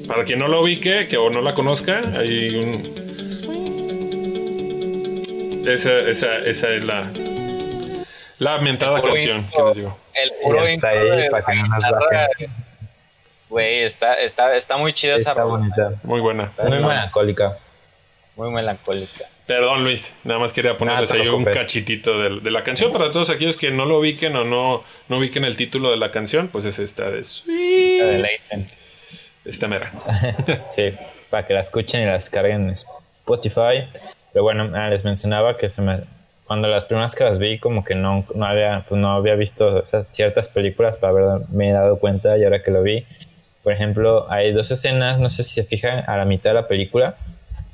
Para 0.08 0.24
quien 0.25 0.39
no 0.39 0.48
lo 0.48 0.62
ubique, 0.62 1.08
que 1.08 1.17
o 1.17 1.29
no 1.29 1.41
la 1.41 1.53
conozca, 1.53 2.01
hay 2.17 2.55
un. 2.55 3.00
Esa, 5.67 6.00
esa, 6.00 6.38
esa 6.38 6.69
es 6.69 6.84
la. 6.84 7.12
La 8.39 8.58
mentada 8.60 9.01
canción 9.01 9.39
intro. 9.39 9.58
que 9.58 9.67
les 9.67 9.75
digo. 9.75 9.98
El 10.15 10.31
puro 10.41 10.65
está 10.65 10.89
ahí 10.89 10.98
de 11.10 11.29
para 11.29 11.46
que 11.46 11.55
no 11.55 11.67
nos. 11.67 11.84
Güey, 13.50 13.84
está, 13.84 14.15
está, 14.15 14.56
está 14.56 14.77
muy 14.77 14.94
chida 14.94 15.15
esa 15.15 15.32
Está 15.32 15.41
rola. 15.41 15.58
bonita. 15.58 15.94
Muy 16.03 16.22
buena. 16.22 16.51
Muy 16.63 16.79
melancólica. 16.79 17.58
muy 18.36 18.51
melancólica. 18.51 19.25
Perdón, 19.48 19.84
Luis, 19.84 20.15
nada 20.24 20.39
más 20.39 20.53
quería 20.53 20.77
ponerles 20.77 21.12
ahí 21.12 21.27
un 21.27 21.44
cachitito 21.44 22.39
de, 22.39 22.51
la 22.51 22.63
canción 22.63 22.94
para 22.94 23.12
todos 23.12 23.32
aquellos 23.32 23.58
que 23.58 23.72
no 23.72 23.86
lo 23.86 23.98
ubiquen 23.98 24.36
o 24.36 24.44
no, 24.44 24.84
no 25.08 25.18
ubiquen 25.18 25.44
el 25.44 25.58
título 25.58 25.89
de 25.89 25.98
la 25.98 26.12
canción, 26.12 26.50
pues 26.50 26.65
es 26.65 26.77
esta 26.77 27.10
de 27.10 27.24
Sweet. 27.24 28.70
Esta 29.46 29.68
mera. 29.68 29.91
sí, 30.70 30.94
para 31.32 31.48
que 31.48 31.56
la 31.56 31.62
escuchen 31.62 32.03
y 32.03 32.06
la 32.06 32.13
descarguen 32.13 32.65
en 32.65 32.70
Spotify. 32.70 33.89
Pero 34.32 34.44
bueno, 34.44 34.70
ah, 34.75 34.89
les 34.89 35.03
mencionaba 35.03 35.58
que 35.58 35.70
se 35.70 35.82
me, 35.82 36.01
cuando 36.46 36.68
las 36.68 36.86
primeras 36.86 37.15
que 37.15 37.24
las 37.24 37.39
vi, 37.39 37.58
como 37.58 37.84
que 37.84 37.96
no, 37.96 38.25
no, 38.36 38.46
había, 38.46 38.86
pues 38.88 39.01
no 39.01 39.12
había 39.12 39.36
visto 39.36 39.84
ciertas 40.10 40.50
películas 40.50 40.98
para 40.98 41.13
haberme 41.13 41.72
dado 41.72 41.98
cuenta 42.00 42.38
y 42.38 42.44
ahora 42.44 42.62
que 42.62 42.72
lo 42.72 42.84
vi. 42.84 43.06
Por 43.63 43.74
ejemplo, 43.74 44.32
hay 44.32 44.51
dos 44.54 44.72
escenas, 44.72 45.20
no 45.20 45.30
sé 45.30 45.44
si 45.44 45.54
se 45.54 45.63
fijan, 45.63 46.04
a 46.08 46.18
la 46.18 46.25
mitad 46.25 46.51
de 46.51 46.56
la 46.56 46.68
película, 46.68 47.18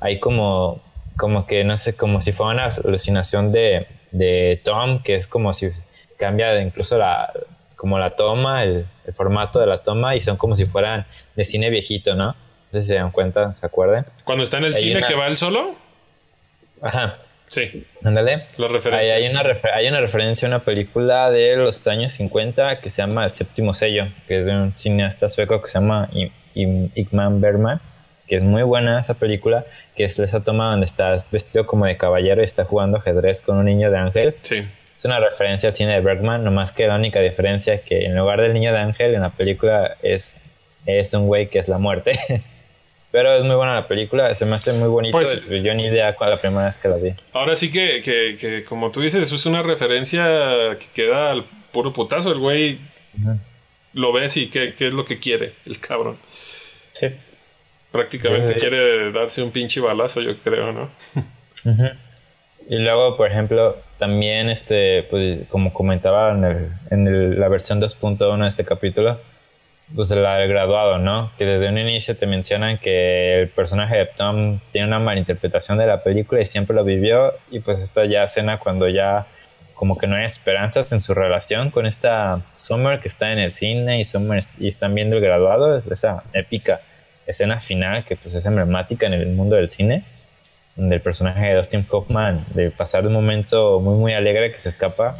hay 0.00 0.18
como 0.18 0.80
como 1.16 1.46
que 1.46 1.64
no 1.64 1.76
sé, 1.76 1.96
como 1.96 2.20
si 2.20 2.32
fuera 2.32 2.52
una 2.52 2.68
alucinación 2.84 3.50
de, 3.50 3.86
de 4.10 4.60
Tom, 4.64 5.02
que 5.02 5.14
es 5.14 5.26
como 5.26 5.54
si 5.54 5.70
cambia 6.18 6.60
incluso 6.60 6.98
la, 6.98 7.32
como 7.74 7.98
la 7.98 8.10
toma, 8.10 8.64
el, 8.64 8.86
formato 9.12 9.58
de 9.60 9.66
la 9.66 9.82
toma, 9.82 10.16
y 10.16 10.20
son 10.20 10.36
como 10.36 10.56
si 10.56 10.66
fueran 10.66 11.06
de 11.36 11.44
cine 11.44 11.70
viejito, 11.70 12.14
¿no? 12.14 12.26
No 12.26 12.34
sé 12.72 12.82
si 12.82 12.88
se 12.88 12.94
dan 12.94 13.12
cuenta, 13.12 13.52
¿se 13.52 13.64
acuerdan? 13.64 14.04
Cuando 14.24 14.44
está 14.44 14.58
en 14.58 14.64
el 14.64 14.74
cine 14.74 15.02
que 15.06 15.14
va 15.14 15.28
él 15.28 15.36
solo. 15.36 15.74
Ajá. 16.82 17.16
Sí. 17.46 17.84
Ándale. 18.02 18.46
Referencias. 18.58 19.16
Hay, 19.16 19.28
una 19.28 19.42
hay 19.74 19.88
una 19.88 20.00
referencia 20.00 20.46
a 20.46 20.50
una 20.50 20.58
película 20.60 21.30
de 21.30 21.56
los 21.56 21.86
años 21.86 22.12
50 22.12 22.80
que 22.80 22.90
se 22.90 23.02
llama 23.02 23.24
El 23.24 23.30
séptimo 23.32 23.72
sello, 23.74 24.08
que 24.26 24.38
es 24.38 24.46
de 24.46 24.52
un 24.52 24.76
cineasta 24.76 25.28
sueco 25.28 25.60
que 25.60 25.68
se 25.68 25.78
llama 25.78 26.10
Igman 26.54 27.40
Bergman 27.40 27.80
que 28.26 28.36
es 28.36 28.42
muy 28.42 28.62
buena 28.62 29.00
esa 29.00 29.14
película, 29.14 29.64
que 29.94 30.04
es 30.04 30.18
esa 30.18 30.42
toma 30.42 30.70
donde 30.70 30.86
estás 30.86 31.30
vestido 31.30 31.66
como 31.66 31.86
de 31.86 31.96
caballero 31.96 32.42
y 32.42 32.44
está 32.44 32.64
jugando 32.64 32.98
ajedrez 32.98 33.42
con 33.42 33.58
un 33.58 33.66
niño 33.66 33.90
de 33.90 33.98
ángel. 33.98 34.36
Sí. 34.42 34.64
Es 34.96 35.04
una 35.04 35.20
referencia 35.20 35.68
al 35.68 35.74
cine 35.74 35.92
de 35.92 36.00
Bergman, 36.00 36.42
nomás 36.42 36.72
que 36.72 36.86
la 36.86 36.96
única 36.96 37.20
diferencia 37.20 37.74
es 37.74 37.82
que 37.82 38.06
en 38.06 38.16
lugar 38.16 38.40
del 38.40 38.54
niño 38.54 38.72
de 38.72 38.78
ángel 38.78 39.14
en 39.14 39.20
la 39.20 39.30
película 39.30 39.96
es, 40.02 40.42
es 40.86 41.12
un 41.14 41.26
güey 41.26 41.48
que 41.48 41.58
es 41.58 41.68
la 41.68 41.78
muerte. 41.78 42.18
Pero 43.16 43.34
es 43.34 43.44
muy 43.44 43.56
buena 43.56 43.74
la 43.74 43.88
película, 43.88 44.34
se 44.34 44.44
me 44.44 44.56
hace 44.56 44.74
muy 44.74 44.88
bonito. 44.88 45.16
Pues, 45.16 45.48
yo 45.48 45.72
ni 45.72 45.86
idea 45.86 46.14
cuál 46.14 46.32
la 46.32 46.36
primera 46.36 46.66
vez 46.66 46.78
que 46.78 46.86
la 46.86 46.98
vi. 46.98 47.14
Ahora 47.32 47.56
sí 47.56 47.70
que, 47.70 48.02
que, 48.02 48.36
que 48.38 48.62
como 48.62 48.90
tú 48.90 49.00
dices, 49.00 49.22
eso 49.22 49.36
es 49.36 49.46
una 49.46 49.62
referencia 49.62 50.76
que 50.78 50.86
queda 50.92 51.30
al 51.30 51.46
puro 51.72 51.94
putazo. 51.94 52.30
El 52.30 52.40
güey 52.40 52.78
lo 53.94 54.12
ves 54.12 54.36
y 54.36 54.48
qué, 54.48 54.74
qué 54.74 54.88
es 54.88 54.92
lo 54.92 55.06
que 55.06 55.16
quiere, 55.16 55.54
el 55.64 55.80
cabrón. 55.80 56.18
Sí. 56.92 57.06
Prácticamente 57.90 58.54
quiere 58.56 59.10
darse 59.12 59.42
un 59.42 59.50
pinche 59.50 59.80
balazo, 59.80 60.20
yo 60.20 60.36
creo, 60.36 60.72
¿no? 60.72 60.90
Y 62.68 62.76
luego, 62.76 63.16
por 63.16 63.30
ejemplo, 63.30 63.78
también, 63.98 64.50
este, 64.50 65.04
pues, 65.04 65.48
como 65.48 65.72
comentaba 65.72 66.32
en, 66.32 66.44
el, 66.44 66.70
en 66.90 67.40
la 67.40 67.48
versión 67.48 67.80
2.1 67.80 68.42
de 68.42 68.48
este 68.48 68.66
capítulo, 68.66 69.18
pues 69.94 70.10
el, 70.10 70.20
graduado, 70.20 70.98
¿no? 70.98 71.30
Que 71.38 71.44
desde 71.44 71.68
un 71.68 71.78
inicio 71.78 72.16
te 72.16 72.26
mencionan 72.26 72.78
que 72.78 73.42
el 73.42 73.48
personaje 73.48 73.96
de 73.96 74.06
Tom 74.06 74.60
tiene 74.72 74.88
una 74.88 74.98
malinterpretación 74.98 75.78
de 75.78 75.86
la 75.86 76.02
película 76.02 76.40
y 76.40 76.44
siempre 76.44 76.74
lo 76.74 76.84
vivió. 76.84 77.34
Y 77.50 77.60
pues 77.60 77.78
esta 77.78 78.04
ya 78.04 78.24
escena 78.24 78.58
cuando 78.58 78.88
ya 78.88 79.26
como 79.74 79.98
que 79.98 80.06
no 80.06 80.16
hay 80.16 80.24
esperanzas 80.24 80.90
en 80.92 81.00
su 81.00 81.14
relación 81.14 81.70
con 81.70 81.86
esta 81.86 82.40
Summer 82.54 82.98
que 82.98 83.08
está 83.08 83.32
en 83.32 83.38
el 83.38 83.52
cine 83.52 84.00
y 84.00 84.04
Summer 84.04 84.42
y 84.58 84.68
están 84.68 84.94
viendo 84.94 85.16
el 85.16 85.22
graduado, 85.22 85.78
esa 85.90 86.24
épica 86.32 86.80
escena 87.26 87.60
final 87.60 88.04
que 88.04 88.16
pues 88.16 88.34
es 88.34 88.46
emblemática 88.46 89.06
en 89.06 89.12
el 89.12 89.26
mundo 89.26 89.56
del 89.56 89.68
cine, 89.68 90.02
donde 90.76 90.96
el 90.96 91.02
personaje 91.02 91.46
de 91.46 91.54
Dustin 91.56 91.86
Hoffman, 91.90 92.46
de 92.54 92.70
pasar 92.70 93.02
de 93.02 93.08
un 93.08 93.14
momento 93.14 93.80
muy 93.80 93.96
muy 93.96 94.14
alegre 94.14 94.50
que 94.50 94.58
se 94.58 94.68
escapa, 94.68 95.16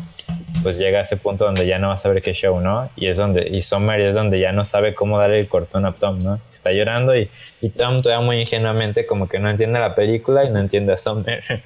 pues 0.66 0.78
llega 0.78 0.98
a 0.98 1.02
ese 1.02 1.16
punto 1.16 1.44
donde 1.44 1.64
ya 1.64 1.78
no 1.78 1.90
va 1.90 1.94
a 1.94 1.96
saber 1.96 2.20
qué 2.20 2.32
show, 2.32 2.60
¿no? 2.60 2.90
Y 2.96 3.06
es 3.06 3.16
donde, 3.16 3.48
y 3.48 3.62
Summer 3.62 4.00
es 4.00 4.14
donde 4.14 4.40
ya 4.40 4.50
no 4.50 4.64
sabe 4.64 4.94
cómo 4.94 5.16
darle 5.16 5.38
el 5.38 5.46
cortón 5.46 5.86
a 5.86 5.94
Tom, 5.94 6.18
¿no? 6.24 6.40
Está 6.52 6.72
llorando 6.72 7.16
y, 7.16 7.30
y 7.60 7.68
Tom 7.68 8.02
todavía 8.02 8.26
muy 8.26 8.40
ingenuamente 8.40 9.06
como 9.06 9.28
que 9.28 9.38
no 9.38 9.48
entiende 9.48 9.78
la 9.78 9.94
película 9.94 10.44
y 10.44 10.50
no 10.50 10.58
entiende 10.58 10.92
a 10.92 10.98
Summer. 10.98 11.62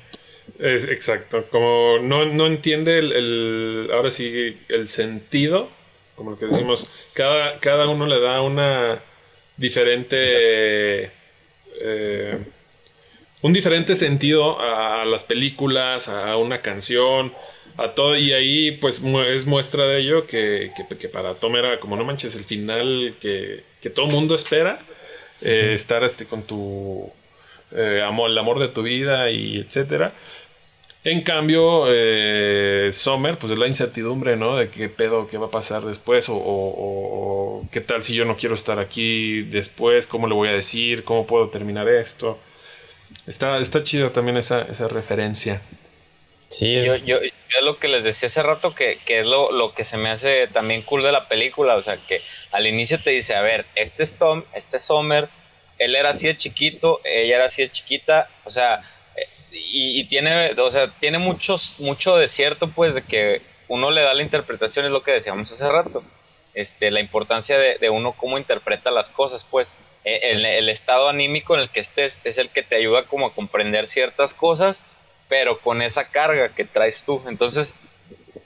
Es 0.59 0.87
exacto, 0.87 1.47
como 1.50 1.97
no, 2.02 2.26
no 2.26 2.47
entiende 2.47 2.99
el, 2.99 3.88
ahora 3.90 4.11
sí, 4.11 4.61
el 4.69 4.87
sentido, 4.87 5.71
como 6.14 6.33
lo 6.33 6.38
que 6.38 6.45
decimos, 6.45 6.87
cada, 7.14 7.59
cada 7.59 7.88
uno 7.88 8.07
le 8.07 8.21
da 8.21 8.42
una 8.42 8.99
diferente... 9.57 11.11
Eh, 11.80 12.38
un 13.40 13.54
diferente 13.54 13.97
sentido 13.97 14.61
a 14.61 15.07
las 15.07 15.25
películas, 15.25 16.11
a 16.11 16.37
una 16.37 16.61
canción, 16.61 17.33
a 17.76 17.92
todo. 17.94 18.16
Y 18.16 18.32
ahí 18.32 18.72
pues 18.72 19.02
es 19.28 19.46
muestra 19.46 19.86
de 19.86 20.00
ello 20.00 20.26
que, 20.26 20.72
para 21.12 21.34
Tom 21.34 21.56
era 21.56 21.80
como 21.80 21.96
no 21.96 22.04
manches 22.04 22.34
el 22.36 22.44
final 22.44 23.16
que, 23.20 23.64
que 23.80 23.90
todo 23.90 24.06
mundo 24.06 24.34
espera. 24.34 24.80
Eh, 25.42 25.72
estar 25.72 26.04
este, 26.04 26.26
con 26.26 26.42
tu 26.42 27.10
eh, 27.72 28.02
amor, 28.04 28.30
el 28.30 28.38
amor 28.38 28.58
de 28.58 28.68
tu 28.68 28.82
vida 28.82 29.30
y 29.30 29.58
etcétera. 29.58 30.12
En 31.02 31.22
cambio, 31.22 31.84
eh, 31.88 32.90
Summer, 32.92 33.38
pues 33.38 33.52
es 33.52 33.58
la 33.58 33.66
incertidumbre, 33.66 34.36
¿no? 34.36 34.56
De 34.56 34.68
qué 34.68 34.90
pedo, 34.90 35.26
qué 35.26 35.38
va 35.38 35.46
a 35.46 35.50
pasar 35.50 35.82
después, 35.82 36.26
o, 36.28 37.66
qué 37.72 37.80
tal 37.80 38.02
si 38.02 38.14
yo 38.14 38.26
no 38.26 38.36
quiero 38.36 38.54
estar 38.54 38.78
aquí 38.78 39.42
después, 39.42 40.06
cómo 40.06 40.26
le 40.26 40.34
voy 40.34 40.48
a 40.48 40.52
decir, 40.52 41.04
cómo 41.04 41.26
puedo 41.26 41.48
terminar 41.48 41.88
esto. 41.88 42.38
Está, 43.26 43.58
está 43.58 43.82
chida 43.82 44.10
también 44.10 44.36
esa, 44.36 44.60
esa 44.62 44.88
referencia. 44.88 45.62
Sí. 46.48 46.74
Yo, 46.84 46.96
yo, 46.96 47.18
yo, 47.22 47.30
lo 47.72 47.78
que 47.78 47.88
les 47.88 48.04
decía 48.04 48.28
hace 48.28 48.42
rato 48.42 48.74
que, 48.74 48.98
que 49.04 49.20
es 49.20 49.26
lo, 49.26 49.52
lo, 49.52 49.74
que 49.74 49.84
se 49.84 49.96
me 49.96 50.10
hace 50.10 50.46
también 50.48 50.82
cool 50.82 51.02
de 51.02 51.12
la 51.12 51.28
película, 51.28 51.76
o 51.76 51.82
sea, 51.82 51.96
que 51.96 52.20
al 52.52 52.66
inicio 52.66 53.00
te 53.00 53.10
dice, 53.10 53.34
a 53.34 53.42
ver, 53.42 53.66
este 53.74 54.02
es 54.02 54.16
Tom, 54.18 54.44
este 54.54 54.76
es 54.76 54.84
Summer, 54.84 55.28
él 55.78 55.96
era 55.96 56.10
así 56.10 56.26
de 56.26 56.36
chiquito, 56.36 57.00
ella 57.04 57.36
era 57.36 57.44
así 57.46 57.62
de 57.62 57.70
chiquita, 57.70 58.28
o 58.44 58.50
sea 58.50 58.82
y, 59.52 60.04
tiene, 60.04 60.52
o 60.52 60.70
sea, 60.70 60.88
tiene 61.00 61.18
muchos, 61.18 61.76
mucho 61.78 62.16
de 62.16 62.28
cierto, 62.28 62.68
pues, 62.68 62.94
de 62.94 63.02
que 63.02 63.42
uno 63.68 63.90
le 63.90 64.02
da 64.02 64.14
la 64.14 64.22
interpretación, 64.22 64.86
es 64.86 64.92
lo 64.92 65.02
que 65.02 65.12
decíamos 65.12 65.50
hace 65.52 65.68
rato, 65.68 66.02
este, 66.54 66.90
la 66.90 67.00
importancia 67.00 67.58
de, 67.58 67.90
uno 67.90 68.12
cómo 68.12 68.38
interpreta 68.38 68.90
las 68.90 69.10
cosas, 69.10 69.46
pues, 69.50 69.72
e, 70.04 70.30
el, 70.30 70.68
estado 70.68 71.08
anímico 71.08 71.54
en 71.54 71.60
el 71.60 71.70
que 71.70 71.80
estés 71.80 72.18
es 72.24 72.38
el 72.38 72.50
que 72.50 72.62
te 72.62 72.76
ayuda 72.76 73.04
como 73.04 73.26
a 73.26 73.34
comprender 73.34 73.86
ciertas 73.88 74.34
cosas, 74.34 74.80
pero 75.30 75.60
con 75.60 75.80
esa 75.80 76.08
carga 76.08 76.54
que 76.54 76.64
traes 76.64 77.04
tú, 77.04 77.22
entonces, 77.28 77.72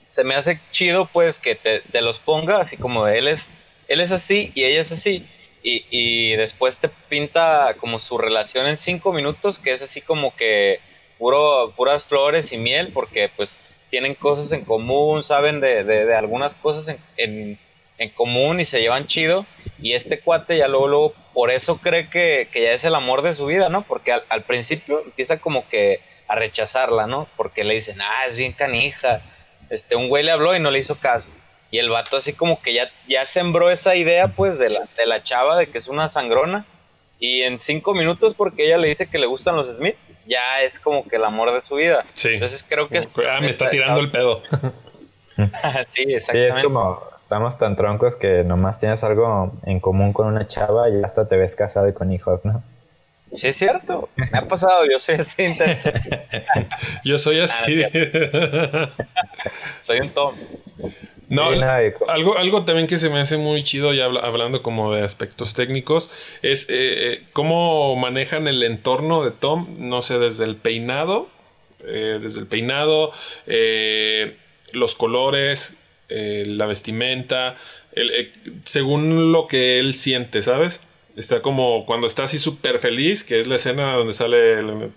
se 0.07 0.23
me 0.23 0.37
hace 0.37 0.61
chido, 0.71 1.07
pues, 1.07 1.41
que 1.41 1.57
te, 1.57 1.81
te 1.81 2.03
los 2.03 2.19
ponga 2.19 2.61
así 2.61 2.76
como 2.76 3.09
él 3.09 3.26
es, 3.26 3.50
él 3.88 4.00
es 4.00 4.12
así 4.12 4.53
y 4.55 4.64
ella 4.64 4.83
es 4.83 4.93
así, 4.93 5.26
y, 5.62 5.87
y, 5.91 6.37
después 6.37 6.79
te 6.79 6.91
pinta 7.09 7.75
como 7.81 7.99
su 7.99 8.19
relación 8.19 8.67
en 8.67 8.76
cinco 8.76 9.14
minutos, 9.14 9.59
que 9.59 9.73
es 9.73 9.81
así 9.81 10.03
como 10.03 10.37
que 10.37 10.79
puro, 11.19 11.73
puras 11.75 12.05
flores 12.05 12.53
y 12.53 12.59
miel, 12.59 12.91
porque 12.93 13.31
pues 13.35 13.59
tienen 13.88 14.14
cosas 14.14 14.53
en 14.53 14.67
común, 14.67 15.25
saben 15.25 15.61
de, 15.61 15.85
de, 15.85 16.14
algunas 16.14 16.55
cosas 16.57 16.95
en, 17.17 17.59
en, 17.97 18.09
común 18.11 18.61
y 18.61 18.67
se 18.67 18.83
llevan 18.83 19.07
chido. 19.07 19.47
Y 19.81 19.95
este 19.95 20.21
cuate 20.21 20.59
ya 20.59 20.69
luego, 20.69 20.88
luego 20.88 21.14
por 21.33 21.50
eso 21.50 21.79
cree 21.79 22.11
que, 22.11 22.49
que 22.53 22.62
ya 22.62 22.73
es 22.73 22.85
el 22.85 22.95
amor 22.95 23.23
de 23.23 23.35
su 23.35 23.47
vida, 23.47 23.71
¿no? 23.71 23.87
Porque 23.87 24.12
al, 24.12 24.25
al, 24.29 24.43
principio 24.43 25.00
empieza 25.03 25.38
como 25.38 25.67
que 25.71 26.00
a 26.28 26.35
rechazarla, 26.35 27.07
¿no? 27.07 27.28
Porque 27.37 27.64
le 27.64 27.75
dicen, 27.75 28.00
ah, 28.00 28.26
es 28.28 28.37
bien 28.37 28.52
canija. 28.52 29.21
Este, 29.71 29.97
un 29.97 30.09
güey 30.09 30.25
le 30.25 30.33
habló 30.33 30.54
y 30.54 30.61
no 30.61 30.71
le 30.71 30.78
hizo 30.78 30.97
caso. 30.97 31.28
Y 31.71 31.78
el 31.78 31.90
vato 31.90 32.16
así 32.16 32.33
como 32.33 32.62
que 32.62 32.73
ya, 32.73 32.90
ya 33.09 33.26
sembró 33.26 33.71
esa 33.71 33.97
idea 33.97 34.28
pues 34.28 34.59
de 34.59 34.71
la, 34.71 34.88
de 34.97 35.07
la 35.07 35.23
chava 35.23 35.59
de 35.59 35.66
que 35.66 35.78
es 35.78 35.88
una 35.88 36.09
sangrona 36.09 36.66
y 37.19 37.43
en 37.43 37.59
cinco 37.59 37.95
minutos, 37.95 38.35
porque 38.35 38.66
ella 38.66 38.76
le 38.76 38.88
dice 38.88 39.07
que 39.07 39.19
le 39.19 39.26
gustan 39.26 39.57
los 39.57 39.75
Smiths, 39.75 40.04
ya 40.26 40.61
es 40.61 40.78
como 40.78 41.09
que 41.09 41.16
el 41.16 41.25
amor 41.25 41.52
de 41.52 41.62
su 41.62 41.76
vida. 41.76 42.04
Sí. 42.14 42.35
Entonces 42.35 42.64
creo 42.69 42.88
que... 42.88 42.99
ah, 42.99 43.40
me 43.40 43.50
está 43.50 43.71
tirando 43.71 44.00
el 44.00 44.11
pedo. 44.11 44.43
sí, 45.90 46.02
exactamente. 46.02 46.23
Sí, 46.31 46.38
es 46.38 46.62
como 46.62 47.02
estamos 47.14 47.57
tan 47.57 47.76
troncos 47.76 48.16
que 48.16 48.45
nomás 48.45 48.78
tienes 48.78 49.02
algo 49.02 49.52
en 49.64 49.81
común 49.81 50.12
con 50.12 50.26
una 50.26 50.47
chava 50.47 50.90
y 50.90 51.02
hasta 51.02 51.26
te 51.26 51.37
ves 51.37 51.57
casado 51.57 51.88
y 51.88 51.95
con 51.95 52.12
hijos, 52.12 52.45
¿no? 52.45 52.62
Sí, 53.35 53.49
es 53.49 53.57
cierto. 53.57 54.09
Me 54.17 54.38
ha 54.38 54.47
pasado, 54.47 54.87
yo 54.91 54.99
soy 54.99 55.17
así. 55.17 55.45
yo 57.05 57.19
soy 57.19 57.41
así. 57.41 57.83
soy 59.83 60.00
un 60.00 60.11
Tom. 60.11 60.35
No, 61.29 61.49
algo, 62.09 62.38
algo 62.38 62.64
también 62.64 62.87
que 62.87 62.99
se 62.99 63.09
me 63.09 63.21
hace 63.21 63.37
muy 63.37 63.64
chido, 63.64 63.95
ya 63.95 64.05
hablando 64.05 64.62
como 64.62 64.95
de 64.95 65.03
aspectos 65.03 65.55
técnicos, 65.55 66.11
es 66.43 66.69
eh, 66.69 67.12
eh, 67.12 67.23
cómo 67.33 67.97
manejan 67.97 68.47
el 68.47 68.62
entorno 68.62 69.25
de 69.25 69.31
Tom, 69.31 69.73
no 69.79 70.03
sé, 70.03 70.19
desde 70.19 70.45
el 70.45 70.57
peinado, 70.57 71.29
eh, 71.85 72.19
desde 72.21 72.41
el 72.41 72.47
peinado, 72.47 73.12
los 74.73 74.95
colores, 74.95 75.76
la 76.09 76.67
vestimenta, 76.67 77.57
según 78.64 79.33
lo 79.33 79.49
que 79.49 79.79
él 79.81 79.95
siente, 79.95 80.43
¿sabes? 80.43 80.83
Está 81.16 81.42
como 81.42 81.87
cuando 81.87 82.06
está 82.06 82.25
así 82.25 82.38
súper 82.38 82.78
feliz, 82.80 83.23
que 83.25 83.40
es 83.40 83.47
la 83.47 83.56
escena 83.56 83.94
donde 83.94 84.12
sale 84.12 84.54
el... 84.54 84.92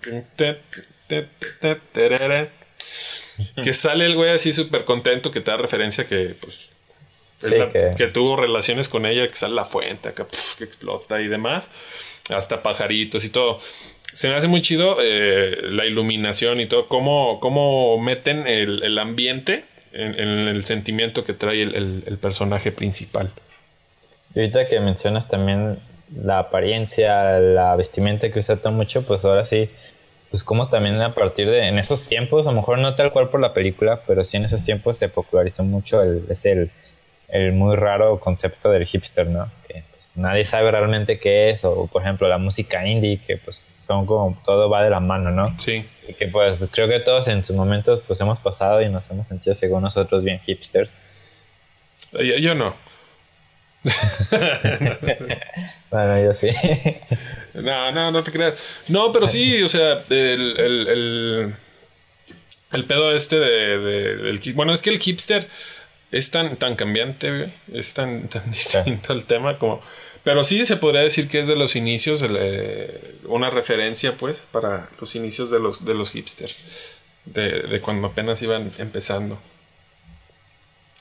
Que 3.62 3.72
sale 3.72 4.06
el 4.06 4.16
güey 4.16 4.30
así 4.30 4.52
súper 4.52 4.84
contento, 4.84 5.30
que 5.30 5.40
te 5.40 5.50
da 5.50 5.56
referencia 5.56 6.06
que, 6.06 6.34
pues, 6.40 6.70
que... 7.96 8.06
tuvo 8.08 8.36
relaciones 8.36 8.88
con 8.88 9.06
ella, 9.06 9.26
que 9.28 9.36
sale 9.36 9.54
la 9.54 9.64
fuente 9.64 10.08
acá, 10.08 10.26
que 10.58 10.64
explota 10.64 11.20
y 11.20 11.28
demás. 11.28 11.70
Hasta 12.30 12.62
pajaritos 12.62 13.24
y 13.24 13.30
todo. 13.30 13.60
Se 14.12 14.28
me 14.28 14.34
hace 14.34 14.48
muy 14.48 14.62
chido 14.62 14.96
eh, 15.00 15.56
la 15.62 15.86
iluminación 15.86 16.60
y 16.60 16.66
todo, 16.66 16.88
cómo, 16.88 17.38
cómo 17.40 17.98
meten 17.98 18.46
el, 18.46 18.98
ambiente 18.98 19.64
en, 19.92 20.18
el 20.18 20.64
sentimiento 20.64 21.24
que 21.24 21.32
trae 21.32 21.62
el, 21.62 22.18
personaje 22.20 22.72
principal. 22.72 23.30
Y 24.34 24.40
ahorita 24.40 24.66
que 24.66 24.80
mencionas 24.80 25.28
también 25.28 25.78
la 26.14 26.38
apariencia, 26.40 27.38
la 27.38 27.76
vestimenta 27.76 28.30
que 28.30 28.38
usa 28.38 28.56
todo 28.56 28.72
mucho, 28.72 29.02
pues 29.02 29.24
ahora 29.24 29.44
sí, 29.44 29.68
pues 30.30 30.44
como 30.44 30.68
también 30.68 31.00
a 31.00 31.14
partir 31.14 31.50
de, 31.50 31.68
en 31.68 31.78
esos 31.78 32.04
tiempos, 32.04 32.46
a 32.46 32.50
lo 32.50 32.56
mejor 32.56 32.78
no 32.78 32.94
tal 32.94 33.12
cual 33.12 33.28
por 33.28 33.40
la 33.40 33.54
película, 33.54 34.00
pero 34.06 34.24
sí 34.24 34.36
en 34.36 34.44
esos 34.44 34.62
tiempos 34.62 34.98
se 34.98 35.08
popularizó 35.08 35.64
mucho 35.64 36.02
el, 36.02 36.24
es 36.28 36.44
el, 36.46 36.70
el 37.28 37.52
muy 37.52 37.76
raro 37.76 38.18
concepto 38.20 38.70
del 38.70 38.86
hipster, 38.86 39.26
¿no? 39.26 39.50
Que 39.66 39.82
pues, 39.90 40.12
nadie 40.16 40.44
sabe 40.44 40.70
realmente 40.70 41.18
qué 41.18 41.50
es, 41.50 41.64
o 41.64 41.86
por 41.86 42.02
ejemplo 42.02 42.28
la 42.28 42.38
música 42.38 42.86
indie, 42.86 43.20
que 43.20 43.36
pues 43.36 43.68
son 43.78 44.06
como 44.06 44.40
todo 44.44 44.68
va 44.68 44.82
de 44.82 44.90
la 44.90 45.00
mano, 45.00 45.30
¿no? 45.30 45.44
Sí. 45.58 45.84
Y 46.06 46.14
que 46.14 46.28
pues 46.28 46.68
creo 46.72 46.88
que 46.88 47.00
todos 47.00 47.28
en 47.28 47.44
sus 47.44 47.54
momentos 47.54 48.00
pues 48.06 48.20
hemos 48.20 48.38
pasado 48.38 48.80
y 48.82 48.88
nos 48.88 49.10
hemos 49.10 49.26
sentido 49.26 49.54
según 49.54 49.82
nosotros 49.82 50.24
bien 50.24 50.40
hipsters. 50.40 50.90
Yo, 52.12 52.54
no. 52.54 52.74
bueno, 55.90 56.24
yo 56.24 56.34
sí. 56.34 56.48
no, 57.54 57.92
no, 57.92 58.10
no 58.10 58.22
te 58.22 58.32
creas. 58.32 58.62
No, 58.88 59.12
pero 59.12 59.28
sí, 59.28 59.62
o 59.62 59.68
sea, 59.68 60.02
el, 60.10 60.58
el, 60.58 61.54
el, 62.72 62.84
pedo 62.84 63.14
este 63.14 63.38
de, 63.38 63.78
de, 63.78 64.16
del... 64.16 64.40
Bueno, 64.54 64.72
es 64.72 64.82
que 64.82 64.90
el 64.90 64.98
hipster 64.98 65.48
es 66.10 66.30
tan, 66.30 66.56
tan 66.56 66.76
cambiante, 66.76 67.52
Es 67.72 67.94
tan, 67.94 68.28
tan 68.28 68.50
distinto 68.50 69.12
el 69.12 69.26
tema 69.26 69.58
como... 69.58 69.82
Pero 70.24 70.44
sí 70.44 70.66
se 70.66 70.76
podría 70.76 71.02
decir 71.02 71.28
que 71.28 71.40
es 71.40 71.46
de 71.46 71.56
los 71.56 71.76
inicios, 71.76 72.22
una 73.24 73.50
referencia, 73.50 74.16
pues, 74.16 74.48
para 74.50 74.90
los 75.00 75.14
inicios 75.14 75.50
de 75.50 75.58
los, 75.58 75.86
de 75.86 75.94
los 75.94 76.10
hipsters. 76.10 76.56
De, 77.24 77.80
cuando 77.80 78.08
apenas 78.08 78.42
iban 78.42 78.70
empezando. 78.78 79.38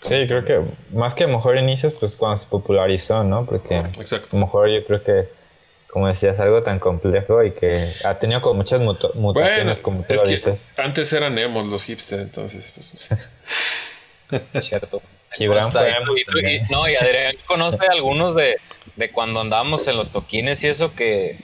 Sí, 0.07 0.27
creo 0.27 0.45
que 0.45 0.61
más 0.93 1.13
que 1.15 1.23
a 1.23 1.27
lo 1.27 1.33
mejor 1.33 1.57
inicios, 1.57 1.93
pues 1.93 2.15
cuando 2.15 2.37
se 2.37 2.47
popularizó, 2.47 3.23
¿no? 3.23 3.45
Porque 3.45 3.77
Exacto. 3.77 4.29
a 4.31 4.39
lo 4.39 4.45
mejor 4.45 4.69
yo 4.69 4.85
creo 4.85 5.03
que, 5.03 5.29
como 5.89 6.07
decías, 6.07 6.39
algo 6.39 6.63
tan 6.63 6.79
complejo 6.79 7.43
y 7.43 7.51
que 7.51 7.87
ha 8.03 8.19
tenido 8.19 8.41
como 8.41 8.55
muchas 8.55 8.81
mutaciones, 8.81 9.81
como 9.81 10.03
tú 10.03 10.15
dices. 10.27 10.69
Antes 10.77 11.11
eran 11.13 11.37
emos 11.37 11.65
los 11.65 11.83
hipsters, 11.83 12.23
entonces, 12.23 12.71
pues... 12.73 13.29
Cierto. 14.61 15.01
no, 16.69 16.89
y 16.89 16.95
Adrián 16.95 17.35
conoce 17.45 17.85
algunos 17.89 18.35
de, 18.35 18.57
de 18.95 19.11
cuando 19.11 19.41
andábamos 19.41 19.87
en 19.87 19.97
los 19.97 20.11
toquines 20.11 20.63
y 20.63 20.67
eso 20.67 20.93
que, 20.95 21.37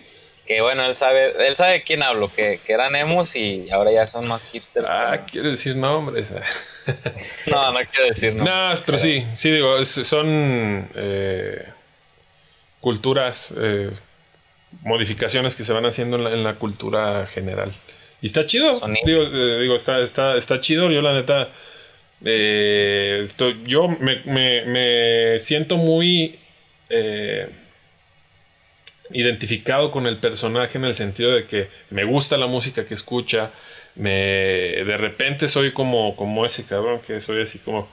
que 0.45 0.61
bueno, 0.61 0.85
él 0.85 0.95
sabe, 0.95 1.33
él 1.47 1.55
sabe 1.55 1.73
de 1.73 1.83
quién 1.83 2.03
hablo, 2.03 2.31
que, 2.33 2.59
que 2.65 2.73
eran 2.73 2.95
emos 2.95 3.35
y 3.35 3.69
ahora 3.71 3.91
ya 3.91 4.07
son 4.07 4.27
más 4.27 4.43
hipsters. 4.51 4.85
Ah, 4.87 5.25
quiere 5.29 5.49
decir 5.49 5.75
nombres. 5.75 6.31
no, 7.47 7.71
no 7.71 7.79
quiere 7.91 8.13
decir 8.13 8.33
nombres. 8.33 8.79
No, 8.79 8.85
pero 8.85 8.97
sí, 8.97 9.25
sí 9.35 9.51
digo, 9.51 9.83
son 9.85 10.89
eh, 10.95 11.65
culturas, 12.79 13.53
eh, 13.57 13.91
modificaciones 14.81 15.55
que 15.55 15.63
se 15.63 15.73
van 15.73 15.85
haciendo 15.85 16.17
en 16.17 16.23
la, 16.23 16.31
en 16.31 16.43
la 16.43 16.55
cultura 16.55 17.27
general. 17.27 17.71
Y 18.21 18.27
está 18.27 18.45
chido. 18.45 18.81
Digo, 19.05 19.23
eh, 19.23 19.59
digo 19.61 19.75
está, 19.75 19.99
está, 19.99 20.37
está 20.37 20.59
chido. 20.59 20.91
Yo 20.91 21.01
la 21.01 21.13
neta 21.13 21.51
yo 23.65 23.87
me, 23.87 25.39
siento 25.39 25.77
muy 25.77 26.39
eh, 26.89 27.49
identificado 29.13 29.91
con 29.91 30.07
el 30.07 30.17
personaje 30.19 30.77
en 30.77 30.85
el 30.85 30.95
sentido 30.95 31.31
de 31.31 31.45
que 31.45 31.69
me 31.89 32.03
gusta 32.03 32.37
la 32.37 32.47
música 32.47 32.85
que 32.85 32.93
escucha. 32.93 33.51
Me, 33.95 34.09
de 34.09 34.97
repente 34.97 35.47
soy 35.47 35.71
como, 35.71 36.15
como 36.15 36.45
ese 36.45 36.63
cabrón 36.63 36.99
que 37.05 37.21
soy 37.21 37.41
así 37.41 37.59
como, 37.59 37.87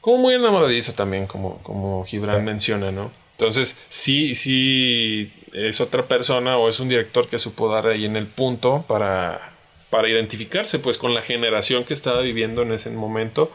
como 0.00 0.18
muy 0.18 0.34
enamoradizo 0.34 0.94
también, 0.94 1.26
como, 1.26 1.58
como 1.62 2.04
Gibran 2.04 2.44
menciona, 2.44 2.90
¿no? 2.90 3.10
Entonces, 3.32 3.78
sí, 3.88 4.34
sí, 4.34 5.32
es 5.52 5.80
otra 5.80 6.06
persona 6.06 6.58
o 6.58 6.68
es 6.68 6.80
un 6.80 6.88
director 6.88 7.28
que 7.28 7.38
supo 7.38 7.72
dar 7.72 7.86
ahí 7.86 8.04
en 8.04 8.16
el 8.16 8.26
punto 8.26 8.84
para, 8.88 9.52
para 9.90 10.08
identificarse 10.08 10.78
pues 10.78 10.98
con 10.98 11.14
la 11.14 11.22
generación 11.22 11.84
que 11.84 11.94
estaba 11.94 12.20
viviendo 12.20 12.62
en 12.62 12.72
ese 12.72 12.90
momento. 12.90 13.52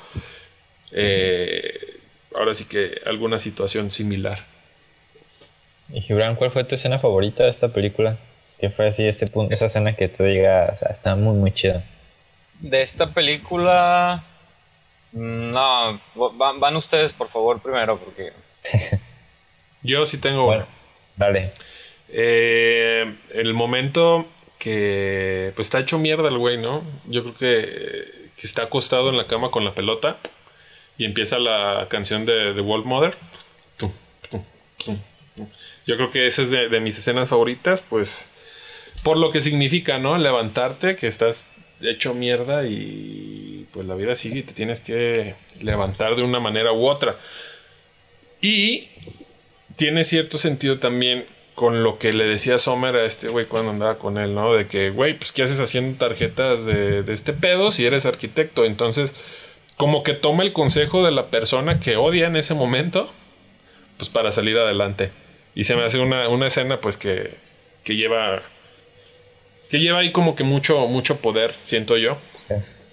Eh, 0.92 2.00
ahora 2.36 2.54
sí 2.54 2.66
que 2.66 3.02
alguna 3.06 3.40
situación 3.40 3.92
similar. 3.92 4.57
Y 5.90 6.02
Gibran, 6.02 6.36
¿cuál 6.36 6.52
fue 6.52 6.64
tu 6.64 6.76
escena 6.76 7.00
favorita 7.00 7.44
de 7.44 7.50
esta 7.50 7.70
película? 7.70 8.18
¿Qué 8.60 8.70
fue 8.70 8.88
así 8.88 9.08
ese 9.08 9.28
punto, 9.28 9.54
esa 9.54 9.68
escena 9.68 9.94
que 9.94 10.10
tú 10.10 10.24
digas, 10.24 10.72
o 10.74 10.76
sea, 10.76 10.90
está 10.90 11.16
muy 11.16 11.36
muy 11.36 11.52
chida? 11.52 11.84
De 12.60 12.82
esta 12.82 13.14
película 13.14 14.24
no, 15.12 16.02
van, 16.16 16.76
ustedes 16.76 17.14
por 17.14 17.30
favor 17.30 17.62
primero 17.62 17.98
porque 17.98 18.34
yo 19.84 20.06
sí 20.06 20.20
tengo 20.20 20.46
bueno, 20.46 20.66
Dale. 21.16 21.52
Eh, 22.10 23.16
el 23.34 23.54
momento 23.54 24.26
que 24.60 25.52
pues 25.56 25.68
está 25.68 25.80
hecho 25.80 25.98
mierda 26.00 26.28
el 26.30 26.38
güey, 26.38 26.58
¿no? 26.58 26.84
Yo 27.06 27.22
creo 27.24 27.36
que, 27.36 28.30
que, 28.36 28.48
está 28.48 28.64
acostado 28.64 29.10
en 29.10 29.18
la 29.18 29.28
cama 29.28 29.52
con 29.52 29.64
la 29.66 29.74
pelota 29.76 30.18
y 30.98 31.06
empieza 31.06 31.38
la 31.40 31.88
canción 31.90 32.26
de 32.26 32.54
The 32.54 32.62
Wolf 32.62 32.86
Mother. 32.86 33.16
Yo 35.88 35.96
creo 35.96 36.12
que 36.12 36.28
esa 36.28 36.42
es 36.42 36.52
de, 36.52 36.80
mis 36.82 36.98
escenas 36.98 37.30
favoritas, 37.30 37.82
pues 37.82 38.30
por 39.04 39.18
lo 39.18 39.32
que 39.32 39.42
significa, 39.42 40.00
¿no? 40.00 40.18
Levantarte, 40.18 40.98
que 40.98 41.08
estás 41.08 41.48
hecho 41.82 42.14
mierda 42.14 42.66
y 42.66 43.68
pues 43.72 43.86
la 43.86 43.96
vida 43.96 44.16
sigue 44.16 44.40
y 44.40 44.44
te 44.44 44.54
tienes 44.54 44.82
que 44.82 45.36
levantar 45.62 46.18
de 46.18 46.24
una 46.24 46.42
manera 46.42 46.74
u 46.74 46.88
otra. 46.88 47.16
Y 48.42 48.90
tiene 49.78 50.04
cierto 50.04 50.38
sentido 50.38 50.78
también 50.78 51.26
con 51.56 51.84
lo 51.84 51.98
que 51.98 52.12
le 52.12 52.26
decía 52.26 52.60
Sommer 52.60 52.96
a 52.98 53.06
este 53.06 53.30
güey 53.30 53.46
cuando 53.46 53.72
andaba 53.72 53.98
con 53.98 54.18
él, 54.18 54.36
¿no? 54.36 54.54
De 54.54 54.68
que, 54.68 54.90
güey, 54.90 55.18
pues 55.18 55.32
¿qué 55.32 55.44
haces 55.44 55.62
haciendo 55.62 55.98
tarjetas 55.98 56.66
de, 56.66 57.04
este 57.08 57.32
pedo 57.32 57.72
si 57.72 57.86
eres 57.86 58.06
arquitecto? 58.06 58.66
Entonces, 58.66 59.16
como 59.78 60.04
que 60.04 60.14
toma 60.14 60.44
el 60.44 60.52
consejo 60.52 61.06
de 61.06 61.12
la 61.12 61.28
persona 61.28 61.80
que 61.80 61.96
odia 61.96 62.28
en 62.28 62.36
ese 62.36 62.54
momento, 62.56 63.10
pues 63.98 64.10
para 64.10 64.32
salir 64.34 64.58
adelante. 64.58 65.12
Y 65.58 65.64
se 65.64 65.76
me 65.76 65.84
hace 65.84 66.00
una, 66.00 66.48
escena, 66.48 66.80
pues 66.80 66.98
que, 66.98 67.32
que 67.84 67.96
lleva. 67.96 68.40
Que 69.70 69.80
lleva 69.80 70.00
ahí 70.00 70.12
como 70.12 70.36
que 70.36 70.44
mucho, 70.44 70.88
mucho 70.88 71.18
poder, 71.18 71.54
siento 71.64 71.98
yo. 71.98 72.18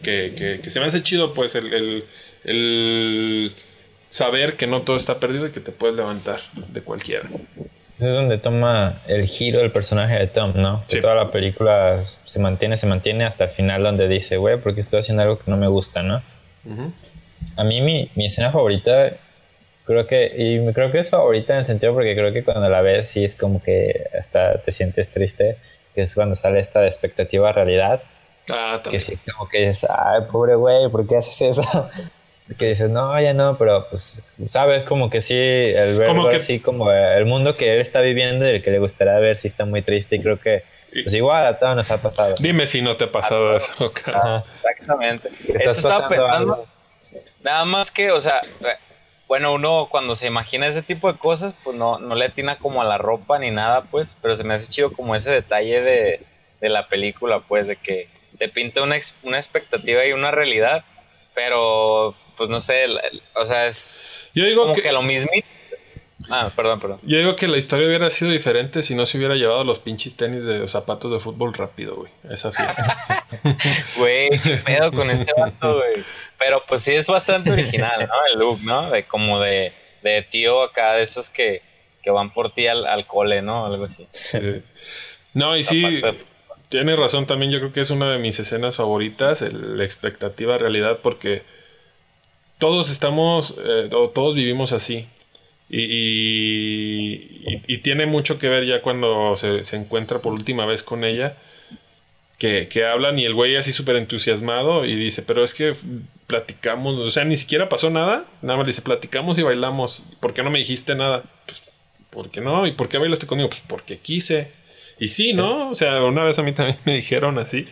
Que, 0.02 0.60
que, 0.62 0.70
se 0.70 0.80
me 0.80 0.86
hace 0.86 1.02
chido, 1.02 1.34
pues, 1.34 1.54
el, 1.54 1.72
el, 1.72 2.04
el 2.44 3.54
saber 4.08 4.56
que 4.56 4.66
no 4.66 4.82
todo 4.82 4.96
está 4.96 5.20
perdido 5.20 5.46
y 5.46 5.50
que 5.50 5.60
te 5.60 5.72
puedes 5.72 5.94
levantar 5.94 6.40
de 6.54 6.80
cualquiera 6.80 7.28
es 7.98 8.12
donde 8.12 8.38
toma 8.38 9.00
el 9.06 9.26
giro 9.26 9.60
el 9.60 9.70
personaje 9.70 10.18
de 10.18 10.26
Tom, 10.26 10.52
¿no? 10.56 10.84
Que 10.88 11.00
toda 11.00 11.14
la 11.14 11.30
película 11.30 12.02
se 12.04 12.38
mantiene, 12.40 12.76
se 12.76 12.86
mantiene 12.86 13.24
hasta 13.24 13.44
el 13.44 13.50
final 13.50 13.82
donde 13.82 14.08
dice, 14.08 14.36
güey, 14.36 14.58
porque 14.58 14.80
estoy 14.80 15.00
haciendo 15.00 15.22
algo 15.22 15.38
que 15.38 15.50
no 15.50 15.56
me 15.56 15.68
gusta, 15.68 16.02
¿no? 16.02 16.22
A 17.56 17.64
mí 17.64 17.80
mi, 17.80 18.10
mi, 18.14 18.26
escena 18.26 18.50
favorita, 18.50 19.12
creo 19.84 20.06
que, 20.06 20.30
y 20.36 20.72
creo 20.72 20.90
que 20.90 21.00
es 21.00 21.10
favorita 21.10 21.54
en 21.54 21.60
el 21.60 21.66
sentido 21.66 21.94
porque 21.94 22.14
creo 22.14 22.32
que 22.32 22.42
cuando 22.42 22.68
la 22.68 22.80
ves 22.80 23.08
sí 23.08 23.24
es 23.24 23.36
como 23.36 23.62
que 23.62 24.08
hasta 24.18 24.58
te 24.58 24.72
sientes 24.72 25.10
triste, 25.10 25.58
que 25.94 26.02
es 26.02 26.14
cuando 26.14 26.34
sale 26.34 26.60
esta 26.60 26.80
de 26.80 26.88
expectativa 26.88 27.50
a 27.50 27.52
realidad. 27.52 28.02
Ah, 28.50 28.80
también. 28.82 28.92
Que 28.92 29.00
sí, 29.00 29.18
como 29.32 29.48
que 29.48 29.66
dices, 29.66 29.86
ay, 29.90 30.22
pobre 30.30 30.54
güey, 30.54 30.88
¿por 30.90 31.06
qué 31.06 31.16
haces 31.16 31.40
eso? 31.40 31.90
que 32.58 32.68
dices, 32.68 32.90
no, 32.90 33.18
ya 33.20 33.32
no, 33.32 33.56
pero 33.56 33.86
pues, 33.88 34.22
sabes, 34.48 34.84
como 34.84 35.08
que 35.08 35.22
sí, 35.22 35.34
el 35.34 35.96
ver 35.98 36.08
como 36.08 36.28
así 36.28 36.60
como 36.60 36.92
el 36.92 37.24
mundo 37.24 37.56
que 37.56 37.72
él 37.72 37.80
está 37.80 38.00
viviendo 38.00 38.46
y 38.46 38.56
el 38.56 38.62
que 38.62 38.70
le 38.70 38.78
gustaría 38.78 39.18
ver 39.18 39.36
si 39.36 39.48
está 39.48 39.64
muy 39.64 39.82
triste 39.82 40.16
y 40.16 40.20
creo 40.20 40.38
que 40.38 40.62
pues 40.92 41.12
igual 41.14 41.44
a 41.46 41.58
todos 41.58 41.74
nos 41.74 41.90
ha 41.90 42.00
pasado. 42.00 42.36
Dime 42.38 42.66
si 42.66 42.80
no 42.80 42.96
te 42.96 43.04
ha 43.04 43.10
pasado 43.10 43.56
eso, 43.56 43.86
Exactamente. 43.86 45.30
¿Estás 45.48 45.78
estaba 45.78 46.08
pensando, 46.08 46.66
nada 47.42 47.64
más 47.64 47.90
que, 47.90 48.12
o 48.12 48.20
sea, 48.20 48.40
bueno, 49.28 49.54
uno 49.54 49.88
cuando 49.90 50.16
se 50.16 50.26
imagina 50.26 50.66
ese 50.66 50.82
tipo 50.82 51.10
de 51.10 51.18
cosas, 51.18 51.54
pues 51.64 51.76
no, 51.76 51.98
no 51.98 52.14
le 52.14 52.26
atina 52.26 52.58
como 52.58 52.82
a 52.82 52.84
la 52.84 52.98
ropa 52.98 53.38
ni 53.38 53.50
nada, 53.50 53.82
pues, 53.90 54.16
pero 54.20 54.36
se 54.36 54.44
me 54.44 54.54
hace 54.54 54.70
chido 54.70 54.92
como 54.92 55.14
ese 55.14 55.30
detalle 55.30 55.80
de, 55.80 56.20
de 56.60 56.68
la 56.68 56.88
película, 56.88 57.40
pues, 57.40 57.66
de 57.66 57.76
que 57.76 58.08
te 58.38 58.48
pinta 58.48 58.82
una, 58.82 58.96
una 59.22 59.38
expectativa 59.38 60.04
y 60.04 60.12
una 60.12 60.30
realidad, 60.30 60.84
pero 61.34 62.14
pues 62.36 62.48
no 62.48 62.60
sé, 62.60 62.86
o 63.34 63.44
sea, 63.46 63.68
es 63.68 63.86
Yo 64.34 64.44
digo 64.44 64.62
como 64.62 64.74
que, 64.74 64.92
lo 64.92 65.02
mismo. 65.02 65.30
Ah, 66.30 66.50
perdón, 66.54 66.80
perdón. 66.80 66.98
Yo 67.02 67.18
digo 67.18 67.36
que 67.36 67.48
la 67.48 67.56
historia 67.58 67.86
hubiera 67.86 68.10
sido 68.10 68.30
diferente 68.30 68.82
si 68.82 68.94
no 68.94 69.04
se 69.06 69.18
hubiera 69.18 69.34
llevado 69.34 69.64
los 69.64 69.78
pinches 69.78 70.16
tenis 70.16 70.44
de 70.44 70.66
zapatos 70.68 71.10
de 71.10 71.18
fútbol 71.18 71.52
rápido, 71.54 71.96
güey. 71.96 72.12
Esa 72.30 72.50
fiesta. 72.52 73.26
Güey, 73.96 74.30
qué 74.42 74.56
pedo 74.58 74.90
con 74.92 75.10
este 75.10 75.32
vato, 75.38 75.74
güey. 75.76 76.04
Pero 76.38 76.62
pues 76.68 76.82
sí 76.82 76.92
es 76.92 77.06
bastante 77.06 77.50
original, 77.52 78.00
¿no? 78.08 78.14
El 78.32 78.38
look, 78.38 78.60
¿no? 78.62 78.90
De 78.90 79.04
como 79.04 79.40
de, 79.40 79.72
de 80.02 80.22
tío 80.22 80.62
acá, 80.62 80.94
de 80.94 81.02
esos 81.04 81.28
que, 81.30 81.62
que 82.02 82.10
van 82.10 82.32
por 82.32 82.52
ti 82.54 82.66
al, 82.66 82.86
al 82.86 83.06
cole, 83.06 83.42
¿no? 83.42 83.66
Algo 83.66 83.84
así. 83.84 84.06
Sí. 84.12 84.38
No, 85.34 85.56
y 85.56 85.62
sí, 85.64 86.00
tienes 86.68 86.98
razón 86.98 87.26
también. 87.26 87.50
Yo 87.52 87.58
creo 87.58 87.72
que 87.72 87.80
es 87.80 87.90
una 87.90 88.10
de 88.12 88.18
mis 88.18 88.38
escenas 88.40 88.76
favoritas, 88.76 89.42
el- 89.42 89.76
la 89.78 89.84
expectativa 89.84 90.56
realidad, 90.58 90.98
porque 91.02 91.42
todos 92.58 92.90
estamos, 92.90 93.54
eh, 93.64 93.88
o 93.92 94.08
todos 94.10 94.34
vivimos 94.34 94.72
así. 94.72 95.08
Y, 95.68 95.80
y- 95.82 97.42
y- 97.46 97.74
y 97.74 97.78
tiene 97.78 98.06
mucho 98.06 98.38
que 98.38 98.48
ver 98.48 98.64
ya 98.66 98.82
cuando 98.82 99.34
se, 99.36 99.64
se 99.64 99.76
encuentra 99.76 100.20
por 100.20 100.32
última 100.32 100.66
vez 100.66 100.82
con 100.82 101.04
ella. 101.04 101.36
Que, 102.38 102.68
que 102.68 102.84
hablan 102.84 103.18
y 103.18 103.24
el 103.24 103.32
güey 103.32 103.54
así 103.56 103.72
súper 103.72 103.94
entusiasmado 103.96 104.84
y 104.84 104.96
dice, 104.96 105.22
pero 105.22 105.44
es 105.44 105.54
que 105.54 105.72
platicamos, 106.26 106.98
o 106.98 107.10
sea, 107.10 107.24
ni 107.24 107.36
siquiera 107.36 107.68
pasó 107.68 107.90
nada, 107.90 108.24
nada 108.42 108.58
más 108.58 108.66
dice, 108.66 108.82
platicamos 108.82 109.38
y 109.38 109.42
bailamos, 109.42 110.02
¿por 110.20 110.34
qué 110.34 110.42
no 110.42 110.50
me 110.50 110.58
dijiste 110.58 110.96
nada? 110.96 111.22
Pues, 111.46 111.62
¿por 112.10 112.30
qué 112.32 112.40
no? 112.40 112.66
¿Y 112.66 112.72
por 112.72 112.88
qué 112.88 112.98
bailaste 112.98 113.26
conmigo? 113.28 113.48
Pues 113.48 113.62
porque 113.66 113.98
quise. 113.98 114.50
Y 114.98 115.08
sí, 115.08 115.32
¿no? 115.32 115.70
O 115.70 115.74
sea, 115.76 116.02
una 116.04 116.24
vez 116.24 116.38
a 116.38 116.42
mí 116.42 116.52
también 116.52 116.76
me 116.84 116.94
dijeron 116.96 117.38
así, 117.38 117.66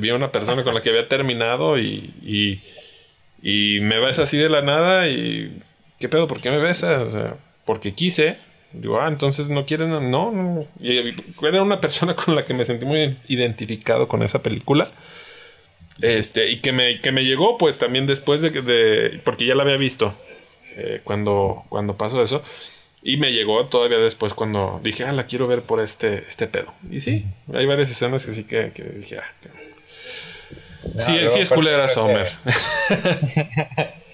vi 0.00 0.08
a 0.08 0.14
una 0.14 0.32
persona 0.32 0.64
con 0.64 0.74
la 0.74 0.80
que 0.80 0.88
había 0.88 1.06
terminado 1.06 1.78
y, 1.78 2.12
y, 2.24 2.62
y 3.42 3.80
me 3.80 4.00
besa 4.00 4.22
así 4.22 4.38
de 4.38 4.48
la 4.48 4.62
nada 4.62 5.06
y, 5.08 5.52
¿qué 5.98 6.08
pedo? 6.08 6.26
¿Por 6.26 6.40
qué 6.40 6.50
me 6.50 6.58
besas? 6.58 7.02
O 7.02 7.10
sea, 7.10 7.36
porque 7.64 7.92
quise. 7.94 8.36
Digo, 8.72 9.00
ah, 9.00 9.08
entonces 9.08 9.48
no 9.48 9.64
quieren, 9.64 9.90
no, 9.90 10.00
no. 10.32 10.66
Y 10.80 10.98
era 11.42 11.62
una 11.62 11.80
persona 11.80 12.14
con 12.14 12.34
la 12.34 12.44
que 12.44 12.52
me 12.52 12.64
sentí 12.64 12.84
muy 12.84 13.16
identificado 13.28 14.06
con 14.08 14.22
esa 14.22 14.42
película. 14.42 14.90
Este, 16.02 16.50
y 16.50 16.60
que 16.60 16.72
me, 16.72 17.00
que 17.00 17.10
me 17.10 17.24
llegó, 17.24 17.56
pues 17.56 17.78
también 17.78 18.06
después 18.06 18.42
de 18.42 18.50
que, 18.50 18.60
de, 18.60 19.20
porque 19.24 19.46
ya 19.46 19.54
la 19.54 19.62
había 19.62 19.78
visto 19.78 20.14
eh, 20.76 21.00
cuando, 21.04 21.64
cuando 21.70 21.96
pasó 21.96 22.22
eso. 22.22 22.42
Y 23.02 23.16
me 23.16 23.32
llegó 23.32 23.64
todavía 23.66 23.98
después 23.98 24.34
cuando 24.34 24.80
dije, 24.82 25.04
ah, 25.04 25.12
la 25.12 25.26
quiero 25.26 25.46
ver 25.46 25.62
por 25.62 25.80
este, 25.80 26.24
este 26.28 26.46
pedo. 26.46 26.74
Y 26.90 27.00
sí, 27.00 27.24
hay 27.54 27.64
varias 27.64 27.90
escenas 27.90 28.26
que 28.26 28.32
sí 28.32 28.44
que, 28.44 28.72
que 28.72 28.82
dije, 28.82 29.18
ah, 29.18 29.32
que- 29.40 29.48
sí, 30.98 31.12
luego 31.12 31.28
sí 31.34 31.40
es 31.40 31.48
aparte 31.48 31.54
culera 31.54 31.88
Sommer. 31.88 32.28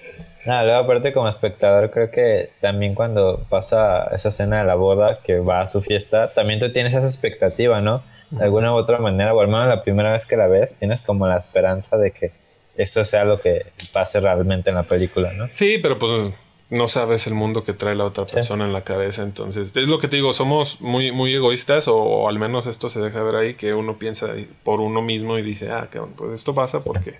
No, 0.45 0.61
luego 0.63 0.79
aparte 0.79 1.13
como 1.13 1.29
espectador 1.29 1.89
creo 1.89 2.11
que 2.11 2.49
también 2.59 2.95
cuando 2.95 3.45
pasa 3.49 4.09
esa 4.13 4.29
escena 4.29 4.59
de 4.59 4.65
la 4.65 4.75
boda 4.75 5.19
que 5.23 5.39
va 5.39 5.61
a 5.61 5.67
su 5.67 5.81
fiesta, 5.81 6.33
también 6.33 6.59
tú 6.59 6.71
tienes 6.71 6.93
esa 6.93 7.07
expectativa, 7.07 7.79
¿no? 7.81 8.03
De 8.29 8.43
alguna 8.43 8.73
u 8.73 8.75
otra 8.75 8.97
manera, 8.97 9.33
o 9.33 9.39
al 9.41 9.47
menos 9.47 9.67
la 9.67 9.83
primera 9.83 10.11
vez 10.11 10.25
que 10.25 10.35
la 10.35 10.47
ves, 10.47 10.75
tienes 10.75 11.01
como 11.01 11.27
la 11.27 11.37
esperanza 11.37 11.97
de 11.97 12.11
que 12.11 12.31
esto 12.75 13.05
sea 13.05 13.23
lo 13.25 13.39
que 13.39 13.67
pase 13.91 14.19
realmente 14.19 14.69
en 14.69 14.75
la 14.75 14.83
película, 14.83 15.31
¿no? 15.33 15.47
Sí, 15.49 15.77
pero 15.81 15.99
pues 15.99 16.33
no 16.69 16.87
sabes 16.87 17.27
el 17.27 17.35
mundo 17.35 17.63
que 17.63 17.73
trae 17.73 17.93
la 17.93 18.03
otra 18.03 18.25
persona 18.25 18.65
en 18.65 18.73
la 18.73 18.83
cabeza. 18.83 19.21
Entonces, 19.21 19.77
es 19.77 19.87
lo 19.87 19.99
que 19.99 20.07
te 20.07 20.15
digo, 20.15 20.33
somos 20.33 20.81
muy, 20.81 21.11
muy 21.11 21.33
egoístas, 21.35 21.87
o, 21.87 21.95
o 21.95 22.29
al 22.29 22.39
menos 22.39 22.65
esto 22.65 22.89
se 22.89 22.99
deja 22.99 23.21
ver 23.21 23.35
ahí, 23.35 23.53
que 23.53 23.73
uno 23.73 23.99
piensa 23.99 24.29
por 24.63 24.81
uno 24.81 25.01
mismo 25.01 25.37
y 25.37 25.43
dice, 25.43 25.71
ah, 25.71 25.87
cabrón, 25.91 26.13
pues 26.17 26.33
esto 26.33 26.55
pasa 26.55 26.83
porque. 26.83 27.15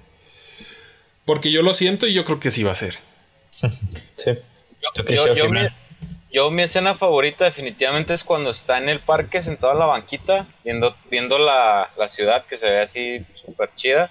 Porque 1.25 1.51
yo 1.51 1.61
lo 1.61 1.73
siento 1.73 2.07
y 2.07 2.13
yo 2.13 2.25
creo 2.25 2.39
que 2.39 2.51
sí 2.51 2.63
va 2.63 2.71
a 2.71 2.75
ser. 2.75 2.97
Sí. 4.15 4.31
¿Tú 4.95 5.03
qué 5.05 5.15
Yo, 5.15 5.25
mi, 5.33 5.39
Jimena? 5.41 5.75
yo 6.31 6.51
mi 6.51 6.63
escena 6.63 6.95
favorita 6.95 7.45
definitivamente 7.45 8.13
es 8.13 8.23
cuando 8.23 8.49
está 8.49 8.77
en 8.77 8.89
el 8.89 8.99
parque 8.99 9.41
sentado 9.41 9.73
en 9.73 9.79
la 9.79 9.85
banquita 9.85 10.47
viendo, 10.63 10.95
viendo 11.09 11.37
la, 11.39 11.89
la 11.97 12.09
ciudad 12.09 12.45
que 12.45 12.57
se 12.57 12.69
ve 12.69 12.81
así 12.81 13.25
súper 13.35 13.69
chida. 13.75 14.09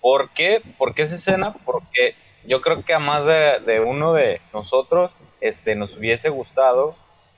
¿Por 0.00 0.30
qué? 0.30 0.62
¿Por 0.78 0.94
qué 0.94 1.02
esa 1.02 1.16
escena? 1.16 1.54
Porque 1.64 2.14
yo 2.46 2.60
creo 2.60 2.84
que 2.84 2.94
a 2.94 2.98
más 2.98 3.24
de, 3.24 3.60
de 3.66 3.80
uno 3.80 4.12
de 4.12 4.40
nosotros 4.52 5.10
este, 5.40 5.74
nos 5.74 5.96
hubiese 5.96 6.28
gustado 6.28 6.94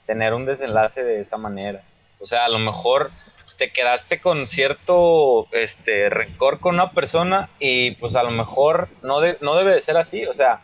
tener 0.07 0.35
un 0.35 0.45
desenlace 0.45 1.03
de 1.03 1.21
esa 1.21 1.37
manera. 1.39 1.83
O 2.21 2.27
sea, 2.27 2.45
a 2.45 2.49
lo 2.49 2.59
mejor 2.59 3.11
te 3.57 3.73
quedaste 3.73 4.21
con 4.21 4.47
cierto 4.47 5.49
este, 5.53 6.11
rencor 6.11 6.61
con 6.61 6.75
una 6.75 6.93
persona 6.93 7.49
y 7.59 7.93
pues 7.93 8.15
a 8.17 8.23
lo 8.23 8.31
mejor 8.31 8.89
no, 9.03 9.21
de- 9.21 9.39
no 9.41 9.57
debe 9.57 9.75
de 9.75 9.81
ser 9.81 9.97
así. 9.97 10.27
O 10.27 10.35
sea, 10.35 10.61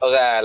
o 0.00 0.10
sea, 0.10 0.42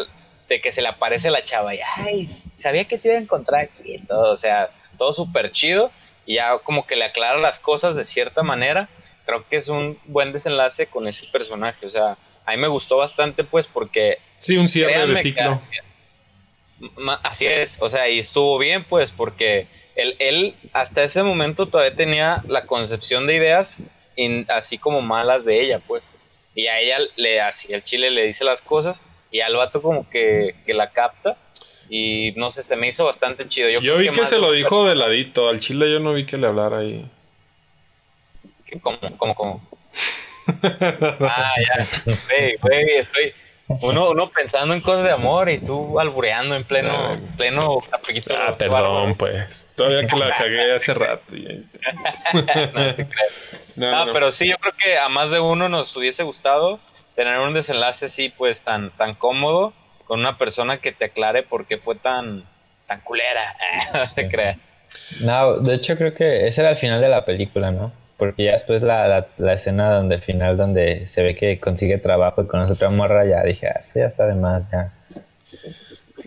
de 0.49 0.61
que 0.61 0.71
se 0.71 0.81
le 0.81 0.87
aparece 0.89 1.29
la 1.29 1.43
chava 1.43 1.73
y, 1.75 1.79
ay, 1.95 2.29
sabía 2.55 2.85
que 2.85 2.97
te 2.97 3.09
iba 3.09 3.17
a 3.17 3.21
encontrar 3.21 3.61
aquí 3.61 3.95
y 3.95 3.99
todo, 3.99 4.31
o 4.33 4.37
sea, 4.37 4.69
todo 4.97 5.13
súper 5.13 5.51
chido 5.51 5.91
y 6.25 6.35
ya 6.35 6.57
como 6.59 6.85
que 6.85 6.95
le 6.95 7.05
aclara 7.05 7.37
las 7.39 7.59
cosas 7.59 7.95
de 7.95 8.03
cierta 8.05 8.43
manera. 8.43 8.89
Creo 9.25 9.47
que 9.47 9.57
es 9.57 9.69
un 9.69 9.97
buen 10.05 10.33
desenlace 10.33 10.87
con 10.87 11.07
ese 11.07 11.25
personaje, 11.31 11.85
o 11.85 11.89
sea, 11.89 12.17
a 12.45 12.51
mí 12.51 12.57
me 12.57 12.67
gustó 12.67 12.97
bastante 12.97 13.43
pues 13.43 13.67
porque 13.67 14.17
Sí, 14.37 14.57
un 14.57 14.67
cierre 14.67 15.07
de 15.07 15.15
ciclo. 15.15 15.61
Así 17.23 17.45
es, 17.45 17.77
o 17.79 17.87
sea, 17.89 18.09
y 18.09 18.19
estuvo 18.19 18.57
bien, 18.57 18.83
pues, 18.83 19.11
porque 19.11 19.67
él, 19.95 20.15
él 20.19 20.55
hasta 20.73 21.03
ese 21.03 21.23
momento 21.23 21.67
todavía 21.67 21.95
tenía 21.95 22.43
la 22.47 22.65
concepción 22.65 23.25
de 23.25 23.35
ideas 23.35 23.77
in- 24.17 24.45
así 24.49 24.77
como 24.77 25.01
malas 25.01 25.45
de 25.45 25.61
ella, 25.61 25.79
pues. 25.87 26.09
Y 26.55 26.67
a 26.67 26.79
ella 26.81 26.97
le 27.15 27.39
así 27.39 27.71
el 27.71 27.83
chile 27.83 28.11
le 28.11 28.25
dice 28.25 28.43
las 28.43 28.61
cosas 28.61 28.99
y 29.33 29.41
al 29.41 29.55
vato 29.57 29.81
como 29.81 30.07
que, 30.09 30.55
que 30.65 30.73
la 30.73 30.91
capta 30.91 31.35
y 31.89 32.31
no 32.37 32.51
sé, 32.51 32.61
se 32.63 32.75
me 32.77 32.87
hizo 32.87 33.03
bastante 33.03 33.47
chido. 33.49 33.67
Yo, 33.69 33.81
Yo 33.81 33.97
vi 33.97 34.09
que 34.09 34.25
se 34.25 34.37
lo 34.39 34.51
dijo 34.51 34.87
de 34.87 34.95
ladito. 34.95 35.49
Al 35.49 35.59
chile 35.59 35.91
yo 35.91 35.99
no 35.99 36.13
vi 36.13 36.25
que 36.25 36.37
le 36.37 36.47
hablara 36.47 36.77
ahí. 36.77 37.05
que 38.65 38.79
Como, 38.79 38.97
como, 39.17 39.35
como. 39.35 39.69
Ah, 41.19 41.51
ya. 41.57 41.85
Güey, 42.29 42.57
güey, 42.61 42.97
estoy. 42.97 43.33
Uno, 43.81 44.09
uno 44.11 44.29
pensando 44.29 44.73
en 44.73 44.81
cosas 44.81 45.05
de 45.05 45.11
amor 45.11 45.49
y 45.49 45.57
tú 45.59 45.99
albureando 45.99 46.53
en 46.55 46.63
pleno, 46.65 47.11
Ay. 47.11 47.19
pleno 47.37 47.79
capítulo. 47.89 48.37
Ah, 48.39 48.55
perdón, 48.57 49.15
pues. 49.15 49.65
Todavía 49.75 50.05
que 50.05 50.15
la 50.15 50.35
cagué 50.35 50.73
hace 50.75 50.93
rato. 50.93 51.35
y- 51.35 51.65
No. 53.75 53.91
No, 53.91 53.91
no, 53.91 54.05
no. 54.05 54.13
pero 54.13 54.31
sí, 54.31 54.47
yo 54.47 54.57
creo 54.57 54.73
que 54.81 54.97
a 54.97 55.09
más 55.09 55.31
de 55.31 55.39
uno 55.39 55.67
nos 55.69 55.95
hubiese 55.97 56.21
gustado 56.23 56.79
tener 57.15 57.39
un 57.39 57.53
desenlace 57.53 58.07
así, 58.07 58.29
pues 58.29 58.61
tan, 58.61 58.91
tan 58.91 59.13
cómodo, 59.13 59.73
con 60.05 60.19
una 60.19 60.37
persona 60.37 60.77
que 60.77 60.91
te 60.91 61.05
aclare 61.05 61.43
por 61.43 61.65
qué 61.65 61.77
fue 61.77 61.95
tan, 61.95 62.43
tan 62.87 63.01
culera. 63.01 63.55
no 63.93 64.05
se 64.05 64.27
crea. 64.27 64.57
No, 65.21 65.57
de 65.57 65.75
hecho 65.75 65.97
creo 65.97 66.13
que 66.13 66.47
ese 66.47 66.61
era 66.61 66.71
el 66.71 66.75
final 66.75 67.01
de 67.01 67.09
la 67.09 67.25
película, 67.25 67.71
¿no? 67.71 67.91
Porque 68.17 68.43
ya 68.43 68.51
después 68.53 68.83
la, 68.83 69.07
la, 69.07 69.27
la 69.37 69.53
escena 69.53 69.91
donde 69.91 70.15
el 70.15 70.21
final 70.21 70.55
donde 70.55 71.07
se 71.07 71.23
ve 71.23 71.35
que 71.35 71.59
consigue 71.59 71.97
trabajo 71.97 72.43
y 72.43 72.47
conoce 72.47 72.73
otra 72.73 72.89
morra, 72.89 73.25
ya 73.25 73.43
dije, 73.43 73.67
ah, 73.67 73.79
eso 73.79 73.99
ya 73.99 74.05
está 74.05 74.27
de 74.27 74.35
más, 74.35 74.69
ya. 74.71 74.93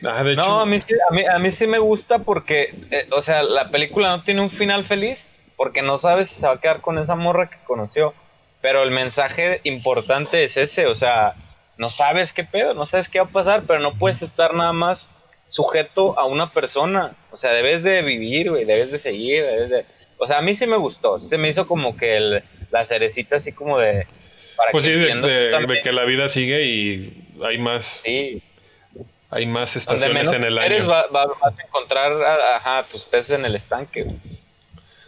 Ah, 0.04 0.22
de 0.22 0.32
hecho, 0.32 0.42
No, 0.42 0.60
a 0.60 0.66
mí, 0.66 0.80
sí, 0.80 0.94
a, 1.08 1.14
mí, 1.14 1.24
a 1.24 1.38
mí 1.38 1.50
sí 1.50 1.66
me 1.66 1.78
gusta 1.78 2.18
porque, 2.18 2.74
eh, 2.90 3.08
o 3.12 3.22
sea, 3.22 3.42
la 3.42 3.70
película 3.70 4.08
no 4.08 4.24
tiene 4.24 4.42
un 4.42 4.50
final 4.50 4.84
feliz 4.84 5.24
porque 5.56 5.82
no 5.82 5.96
sabes 5.96 6.28
si 6.28 6.34
se 6.40 6.46
va 6.46 6.54
a 6.54 6.60
quedar 6.60 6.80
con 6.80 6.98
esa 6.98 7.14
morra 7.14 7.48
que 7.48 7.56
conoció. 7.64 8.14
Pero 8.60 8.82
el 8.82 8.90
mensaje 8.90 9.60
importante 9.64 10.42
es 10.44 10.56
ese, 10.56 10.86
o 10.86 10.94
sea, 10.94 11.34
no 11.78 11.88
sabes 11.90 12.32
qué 12.32 12.42
pedo, 12.44 12.74
no 12.74 12.86
sabes 12.86 13.08
qué 13.08 13.20
va 13.20 13.26
a 13.26 13.30
pasar, 13.30 13.62
pero 13.66 13.80
no 13.80 13.96
puedes 13.98 14.22
estar 14.22 14.54
nada 14.54 14.72
más 14.72 15.06
sujeto 15.48 16.18
a 16.18 16.24
una 16.24 16.50
persona. 16.52 17.14
O 17.30 17.36
sea, 17.36 17.52
debes 17.52 17.82
de 17.82 18.02
vivir, 18.02 18.50
güey, 18.50 18.64
debes 18.64 18.90
de 18.90 18.98
seguir, 18.98 19.44
debes 19.44 19.70
de... 19.70 19.84
O 20.18 20.26
sea, 20.26 20.38
a 20.38 20.42
mí 20.42 20.54
sí 20.54 20.66
me 20.66 20.76
gustó, 20.78 21.20
se 21.20 21.36
me 21.38 21.48
hizo 21.50 21.66
como 21.66 21.96
que 21.96 22.16
el, 22.16 22.42
la 22.70 22.86
cerecita 22.86 23.36
así 23.36 23.52
como 23.52 23.78
de... 23.78 24.06
Para 24.56 24.70
pues 24.72 24.84
sí, 24.84 24.90
que 24.90 24.96
de, 24.96 25.12
tú 25.12 25.26
de- 25.26 25.50
también. 25.50 25.68
de 25.68 25.80
que 25.82 25.92
la 25.92 26.04
vida 26.04 26.28
sigue 26.30 26.64
y 26.64 27.28
hay 27.44 27.58
más, 27.58 27.84
Sí, 27.84 28.42
hay 29.30 29.44
más 29.44 29.76
estaciones 29.76 30.32
en 30.32 30.44
el 30.44 30.56
eres 30.56 30.80
año. 30.80 30.88
va- 30.90 31.06
va- 31.08 31.26
vas 31.26 31.58
a 31.58 31.62
encontrar 31.62 32.12
a- 32.12 32.56
ajá, 32.56 32.82
tus 32.90 33.04
peces 33.04 33.38
en 33.38 33.44
el 33.44 33.54
estanque, 33.54 34.04
güey. 34.04 34.16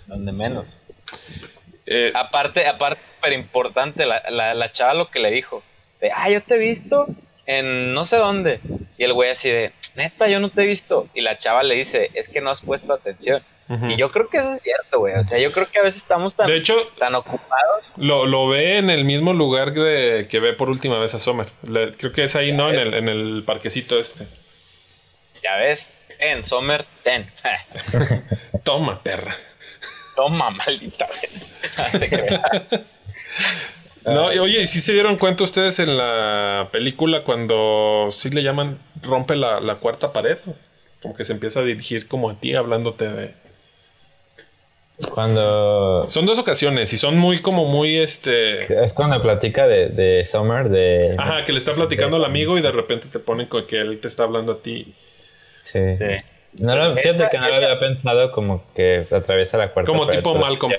Donde 0.07 0.33
menos. 0.33 0.67
Eh, 1.91 2.13
Aparte, 2.15 2.67
aparte, 2.67 3.01
súper 3.17 3.33
importante, 3.33 4.05
la, 4.07 4.23
la, 4.31 4.55
la 4.55 4.73
chava 4.73 4.95
lo 4.95 5.11
que 5.11 5.21
le 5.21 5.31
dijo. 5.31 5.63
De, 6.01 6.11
ah, 6.15 6.29
yo 6.31 6.43
te 6.43 6.55
he 6.55 6.59
visto 6.59 7.07
en 7.47 7.95
no 7.95 8.05
sé 8.07 8.17
dónde. 8.17 8.61
Y 8.99 9.05
el 9.05 9.13
güey 9.15 9.31
así 9.31 9.49
de, 9.51 9.73
neta, 9.97 10.29
yo 10.29 10.39
no 10.41 10.51
te 10.51 10.63
he 10.63 10.67
visto. 10.67 11.09
Y 11.15 11.23
la 11.23 11.39
chava 11.39 11.63
le 11.63 11.75
dice, 11.77 12.11
es 12.15 12.29
que 12.29 12.41
no 12.41 12.51
has 12.51 12.61
puesto 12.61 12.93
atención. 12.93 13.43
Ujú. 13.71 13.87
Y 13.91 13.97
yo 13.97 14.11
creo 14.13 14.29
que 14.29 14.39
eso 14.39 14.53
es 14.53 14.61
cierto, 14.63 14.99
güey. 14.99 15.15
O 15.15 15.25
sea, 15.25 15.39
yo 15.39 15.51
creo 15.53 15.67
que 15.71 15.79
a 15.79 15.83
veces 15.83 16.01
estamos 16.03 16.35
tan, 16.35 16.47
de 16.47 16.57
hecho, 16.57 16.75
tan 16.99 17.15
ocupados. 17.15 17.93
lo, 17.97 18.25
lo 18.27 18.49
ve 18.49 18.79
en 18.79 18.89
el 18.91 19.05
mismo 19.05 19.33
lugar 19.35 19.73
de, 19.73 20.27
que 20.29 20.41
ve 20.41 20.53
por 20.55 20.71
última 20.71 20.99
vez 20.99 21.15
a 21.15 21.19
Sommer. 21.19 21.47
Le- 21.67 21.91
creo 21.93 22.13
que 22.13 22.25
es 22.25 22.35
ahí, 22.37 22.53
¿no? 22.53 22.71
En 22.71 22.79
el, 22.79 22.95
en 22.95 23.09
el 23.09 23.43
parquecito 23.47 23.99
este. 23.99 24.25
Ya 25.43 25.57
ves, 25.57 25.91
ten, 26.19 26.45
Sommer, 26.45 26.85
ten. 27.03 27.31
Toma, 28.65 29.03
perra. 29.03 29.37
Toma, 30.19 30.51
maldita. 30.51 31.07
No 34.05 34.25
oye, 34.27 34.63
¿y 34.63 34.67
si 34.67 34.81
se 34.81 34.95
dieron 34.95 35.19
cuenta 35.19 35.45
ustedes 35.45 35.81
en 35.81 35.99
la 35.99 36.71
película 36.73 37.25
cuando 37.25 38.09
sí 38.11 38.31
le 38.31 38.43
llaman 38.43 38.79
rompe 39.03 39.37
la, 39.37 39.61
la 39.61 39.75
cuarta 39.75 40.15
pared? 40.15 40.39
como 41.03 41.15
que 41.15 41.25
se 41.25 41.33
empieza 41.33 41.61
a 41.61 41.65
dirigir 41.65 42.09
como 42.09 42.31
a 42.31 42.41
ti, 42.41 42.55
hablándote 42.55 43.09
de... 43.09 43.35
Cuando... 45.13 46.07
Son 46.09 46.27
dos 46.27 46.39
ocasiones 46.41 46.93
y 46.93 46.97
son 46.97 47.17
muy 47.17 47.39
como 47.39 47.67
muy 47.67 47.99
este... 47.99 48.85
Es 48.85 48.95
cuando 48.95 49.23
platica 49.23 49.69
de, 49.69 49.91
de 49.91 50.27
Summer, 50.27 50.69
de... 50.69 51.15
Ajá, 51.17 51.45
que 51.45 51.53
le 51.53 51.59
está 51.59 51.73
platicando 51.73 52.17
al 52.17 52.25
amigo 52.25 52.59
y 52.59 52.63
de 52.63 52.73
repente 52.73 53.07
te 53.07 53.21
pone 53.21 53.49
con 53.49 53.65
que 53.67 53.81
él 53.81 54.01
te 54.01 54.09
está 54.09 54.25
hablando 54.25 54.53
a 54.53 54.63
ti. 54.63 54.95
Sí. 55.63 55.95
sí. 55.95 56.05
No 56.59 56.77
lo, 56.77 56.97
fíjate 56.97 57.25
que 57.31 57.39
no 57.39 57.49
lo 57.49 57.55
había 57.55 57.79
pensado 57.79 58.33
como 58.33 58.65
que 58.75 59.07
atraviesa 59.11 59.59
la 59.59 59.71
cuarta 59.73 59.91
Como 59.91 60.09
tipo 60.09 60.35
Malcolm. 60.35 60.73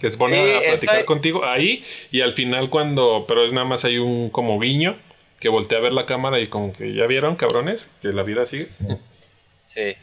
que 0.00 0.10
se 0.10 0.18
pone 0.18 0.56
a 0.56 0.60
platicar 0.60 1.04
contigo 1.04 1.44
ahí 1.44 1.84
y 2.10 2.20
al 2.20 2.32
final 2.32 2.70
cuando... 2.70 3.24
Pero 3.26 3.44
es 3.44 3.52
nada 3.52 3.66
más 3.66 3.84
hay 3.84 3.98
un 3.98 4.30
como 4.30 4.58
guiño 4.60 4.96
que 5.40 5.48
voltea 5.48 5.78
a 5.78 5.80
ver 5.80 5.92
la 5.92 6.06
cámara 6.06 6.38
y 6.38 6.46
como 6.46 6.72
que 6.72 6.94
ya 6.94 7.06
vieron, 7.06 7.36
cabrones, 7.36 7.92
que 8.02 8.08
la 8.08 8.22
vida 8.22 8.46
sigue. 8.46 8.68
Sí, 9.64 9.94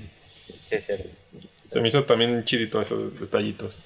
sí, 0.47 0.77
sí. 0.80 0.93
Se 1.65 1.82
me 1.82 1.89
hizo 1.89 2.03
también 2.03 2.43
chidito 2.43 2.82
esos 2.82 3.19
detallitos. 3.19 3.80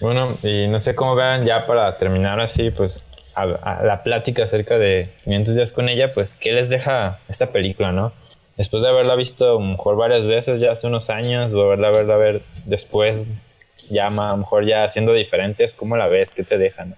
Bueno, 0.00 0.36
y 0.42 0.66
no 0.66 0.80
sé 0.80 0.94
cómo 0.94 1.14
vean 1.14 1.44
ya 1.44 1.66
para 1.66 1.96
terminar 1.98 2.40
así, 2.40 2.70
pues 2.70 3.06
a, 3.34 3.46
la 3.84 4.02
plática 4.02 4.44
acerca 4.44 4.78
de 4.78 5.10
500 5.24 5.54
días 5.54 5.72
con 5.72 5.88
ella, 5.88 6.12
pues 6.12 6.34
qué 6.34 6.52
les 6.52 6.70
deja 6.70 7.20
esta 7.28 7.52
película, 7.52 7.92
¿no? 7.92 8.12
Después 8.60 8.82
de 8.82 8.90
haberla 8.90 9.16
visto 9.16 9.46
a 9.46 9.52
lo 9.54 9.60
mejor 9.60 9.96
varias 9.96 10.22
veces 10.26 10.60
ya 10.60 10.72
hace 10.72 10.86
unos 10.86 11.08
años, 11.08 11.50
volverla 11.50 11.88
a 11.88 11.92
verla 11.92 12.12
a 12.12 12.18
ver 12.18 12.42
después, 12.66 13.30
ya 13.88 14.08
a 14.08 14.10
lo 14.10 14.36
mejor 14.36 14.66
ya 14.66 14.86
siendo 14.90 15.14
diferentes, 15.14 15.72
¿cómo 15.72 15.96
la 15.96 16.08
ves? 16.08 16.34
¿Qué 16.34 16.42
te 16.42 16.58
deja? 16.58 16.84
No? 16.84 16.94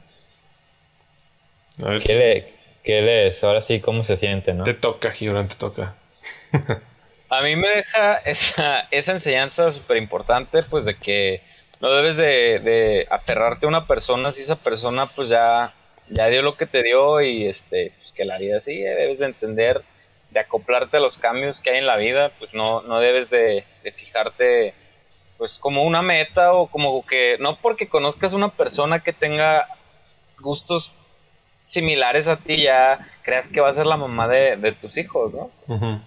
A 1.84 1.90
ver. 1.90 2.02
¿Qué, 2.02 2.14
le, 2.16 2.52
¿Qué 2.82 3.00
lees? 3.00 3.44
Ahora 3.44 3.62
sí, 3.62 3.78
¿cómo 3.78 4.02
se 4.02 4.16
siente, 4.16 4.54
no? 4.54 4.64
Te 4.64 4.74
toca, 4.74 5.12
Gibran, 5.12 5.46
te 5.46 5.54
toca. 5.54 5.94
a 7.28 7.42
mí 7.42 7.54
me 7.54 7.68
deja 7.68 8.16
esa, 8.16 8.88
esa 8.90 9.12
enseñanza 9.12 9.70
súper 9.70 9.98
importante, 9.98 10.64
pues 10.64 10.84
de 10.84 10.96
que 10.96 11.42
no 11.78 11.92
debes 11.92 12.16
de, 12.16 12.58
de, 12.58 13.06
aferrarte 13.08 13.66
a 13.66 13.68
una 13.68 13.86
persona 13.86 14.32
si 14.32 14.42
esa 14.42 14.56
persona 14.56 15.06
pues 15.06 15.28
ya, 15.28 15.72
ya 16.08 16.26
dio 16.26 16.42
lo 16.42 16.56
que 16.56 16.66
te 16.66 16.82
dio 16.82 17.20
y 17.20 17.46
este, 17.46 17.92
pues 18.00 18.10
que 18.10 18.24
la 18.24 18.38
vida 18.38 18.60
sigue, 18.62 18.88
debes 18.88 19.20
de 19.20 19.26
entender, 19.26 19.84
de 20.32 20.40
acoplarte 20.40 20.96
a 20.96 21.00
los 21.00 21.18
cambios 21.18 21.60
que 21.60 21.70
hay 21.70 21.78
en 21.78 21.86
la 21.86 21.96
vida, 21.96 22.30
pues 22.38 22.54
no, 22.54 22.82
no 22.82 23.00
debes 23.00 23.30
de, 23.30 23.64
de 23.84 23.92
fijarte 23.92 24.74
pues 25.38 25.58
como 25.58 25.84
una 25.84 26.02
meta 26.02 26.52
o 26.54 26.68
como 26.68 27.04
que 27.04 27.36
no 27.38 27.56
porque 27.56 27.88
conozcas 27.88 28.32
una 28.32 28.50
persona 28.50 29.02
que 29.02 29.12
tenga 29.12 29.66
gustos 30.40 30.92
similares 31.68 32.28
a 32.28 32.36
ti 32.36 32.62
ya 32.62 33.08
creas 33.22 33.48
que 33.48 33.60
va 33.60 33.70
a 33.70 33.72
ser 33.72 33.86
la 33.86 33.96
mamá 33.96 34.28
de, 34.28 34.76
tus 34.80 34.96
hijos, 34.98 35.32
¿no? 35.32 35.50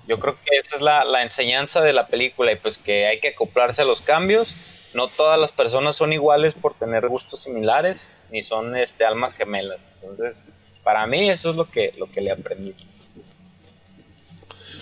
Yo 0.07 0.19
creo 0.19 0.35
que 0.35 0.57
esa 0.57 0.75
es 0.75 0.81
la, 0.81 1.23
enseñanza 1.23 1.81
de 1.81 1.91
la 1.91 2.07
película 2.07 2.51
y 2.51 2.55
pues 2.55 2.77
que 2.77 3.07
hay 3.07 3.19
que 3.19 3.29
acoplarse 3.29 3.81
a 3.81 3.85
los 3.85 4.01
cambios. 4.01 4.91
No 4.93 5.07
todas 5.07 5.39
las 5.39 5.51
personas 5.51 5.95
son 5.95 6.13
iguales 6.13 6.53
por 6.53 6.75
tener 6.75 7.07
gustos 7.07 7.41
similares, 7.41 8.09
ni 8.31 8.41
son 8.41 8.77
este, 8.77 9.05
almas 9.05 9.33
gemelas. 9.33 9.81
Entonces, 9.95 10.41
para 10.83 11.05
mí 11.07 11.29
eso 11.29 11.49
es 11.49 11.55
lo 11.55 11.69
que, 11.69 11.93
lo 11.97 12.09
que 12.11 12.21
le 12.21 12.31
aprendí. 12.31 12.75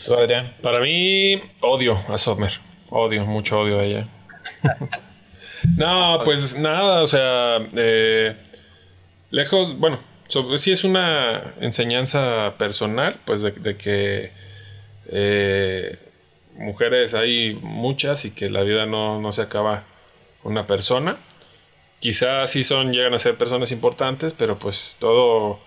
¿Tú, 0.06 0.14
Adrián? 0.14 0.54
Para 0.62 0.80
mí, 0.80 1.42
odio 1.62 1.98
a 2.10 2.18
Sommer. 2.18 2.52
Odio, 2.90 3.26
mucho 3.26 3.60
odio 3.60 3.80
a 3.80 3.84
ella. 3.84 4.08
no, 5.78 6.22
pues 6.26 6.58
nada, 6.58 7.02
o 7.04 7.08
sea, 7.08 7.66
eh, 7.76 8.36
lejos, 9.32 9.78
bueno, 9.80 10.00
si 10.58 10.72
es 10.72 10.84
una 10.84 11.54
enseñanza 11.60 12.56
personal, 12.58 13.20
pues 13.26 13.42
de, 13.42 13.78
que 13.78 14.32
eh, 15.08 15.98
mujeres 16.56 17.14
hay 17.14 17.58
muchas 17.62 18.26
y 18.26 18.32
que 18.32 18.50
la 18.50 18.64
vida 18.64 18.86
no, 18.86 19.32
se 19.32 19.42
acaba 19.42 19.86
una 20.44 20.68
persona. 20.68 21.18
Quizás 22.00 22.50
sí 22.52 22.64
son, 22.64 22.92
llegan 22.92 23.14
a 23.14 23.20
ser 23.20 23.36
personas 23.36 23.72
importantes, 23.72 24.34
pero 24.34 24.60
pues 24.60 24.98
todo, 25.00 25.60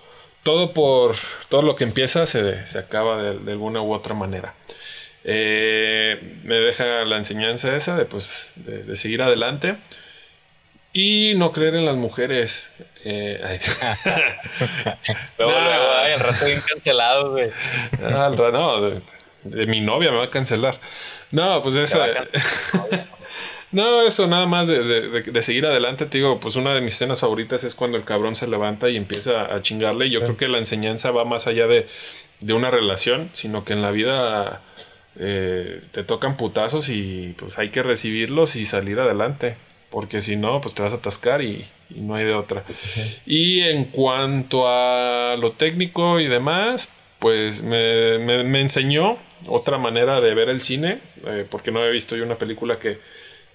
todo 0.47 0.73
por 0.73 1.17
todo 1.49 1.63
lo 1.63 1.75
que 1.75 1.83
empieza 1.83 2.25
se, 2.25 2.65
se 2.69 2.79
acaba 2.79 3.21
de, 3.21 3.51
alguna 3.51 3.83
u 3.83 3.93
otra 3.93 4.15
manera. 4.15 4.55
Eh, 5.25 6.39
me 6.45 6.55
deja 6.55 7.05
la 7.05 7.17
enseñanza 7.17 7.75
esa 7.75 7.97
de, 7.97 8.05
pues, 8.05 8.53
de 8.55 8.95
seguir 8.95 9.23
adelante 9.23 9.75
y 10.93 11.35
no 11.35 11.51
creer 11.51 11.75
en 11.75 11.85
las 11.85 11.97
mujeres. 11.97 12.65
Eh, 13.05 13.41
luego, 15.37 15.53
luego, 15.53 15.87
ay, 15.99 16.13
al 16.13 16.21
rato 16.21 16.47
bien 16.47 16.61
cancelado, 16.61 17.33
güey. 17.33 17.51
Ah, 18.05 18.27
al 18.27 18.39
rato, 18.39 18.53
no, 18.53 19.01
de, 19.43 19.67
mi 19.67 19.81
novia 19.81 20.13
me 20.13 20.19
va 20.19 20.25
a 20.27 20.31
cancelar. 20.31 20.79
No, 21.33 21.61
pues 21.61 21.75
esa. 21.75 22.07
No, 23.73 24.03
eso 24.03 24.27
nada 24.27 24.47
más 24.47 24.69
de, 24.69 25.43
seguir 25.43 25.67
adelante, 25.67 26.07
te 26.07 26.19
digo, 26.19 26.41
pues 26.41 26.57
una 26.57 26.75
de 26.75 26.81
mis 26.81 26.95
escenas 26.95 27.21
favoritas 27.21 27.65
es 27.65 27.75
cuando 27.75 27.97
el 27.97 28.05
cabrón 28.05 28.37
se 28.37 28.47
levanta 28.47 28.89
y 28.89 28.97
empieza 28.97 29.55
a 29.55 29.63
chingarle. 29.63 30.07
Y 30.07 30.11
yo 30.11 30.21
creo 30.21 30.37
que 30.37 30.49
la 30.49 30.59
enseñanza 30.59 31.11
va 31.11 31.25
más 31.25 31.47
allá 31.47 31.67
de, 31.67 31.87
una 32.53 32.71
relación, 32.71 33.31
sino 33.33 33.65
que 33.65 33.73
en 33.73 33.83
la 33.83 33.91
vida 33.91 34.63
eh, 35.19 35.81
te 35.93 36.05
tocan 36.05 36.37
putazos 36.37 36.89
y 36.89 37.35
pues 37.39 37.59
hay 37.59 37.71
que 37.71 37.83
recibirlos 37.83 38.57
y 38.57 38.67
salir 38.67 39.01
adelante 39.01 39.57
porque 39.91 40.21
si 40.23 40.37
no, 40.37 40.61
pues 40.61 40.75
te 40.75 40.83
vas 40.83 40.93
a 40.93 40.97
atascar 40.97 41.43
y, 41.43 41.67
no 41.89 42.17
hay 42.17 42.25
de 42.25 42.35
otra. 42.35 42.65
Y 43.25 43.61
en 43.61 43.87
cuanto 43.87 44.69
a 44.69 45.37
lo 45.37 45.53
técnico 45.53 46.21
y 46.21 46.27
demás, 46.27 46.93
pues 47.19 47.63
me, 47.63 48.61
enseñó 48.61 49.17
otra 49.47 49.79
manera 49.79 50.21
de 50.21 50.35
ver 50.35 50.49
el 50.49 50.61
cine, 50.61 50.99
eh, 51.25 51.47
porque 51.49 51.71
no 51.71 51.79
había 51.79 51.93
visto 51.93 52.17
yo 52.17 52.25
una 52.25 52.37
película 52.37 52.79
que, 52.79 52.99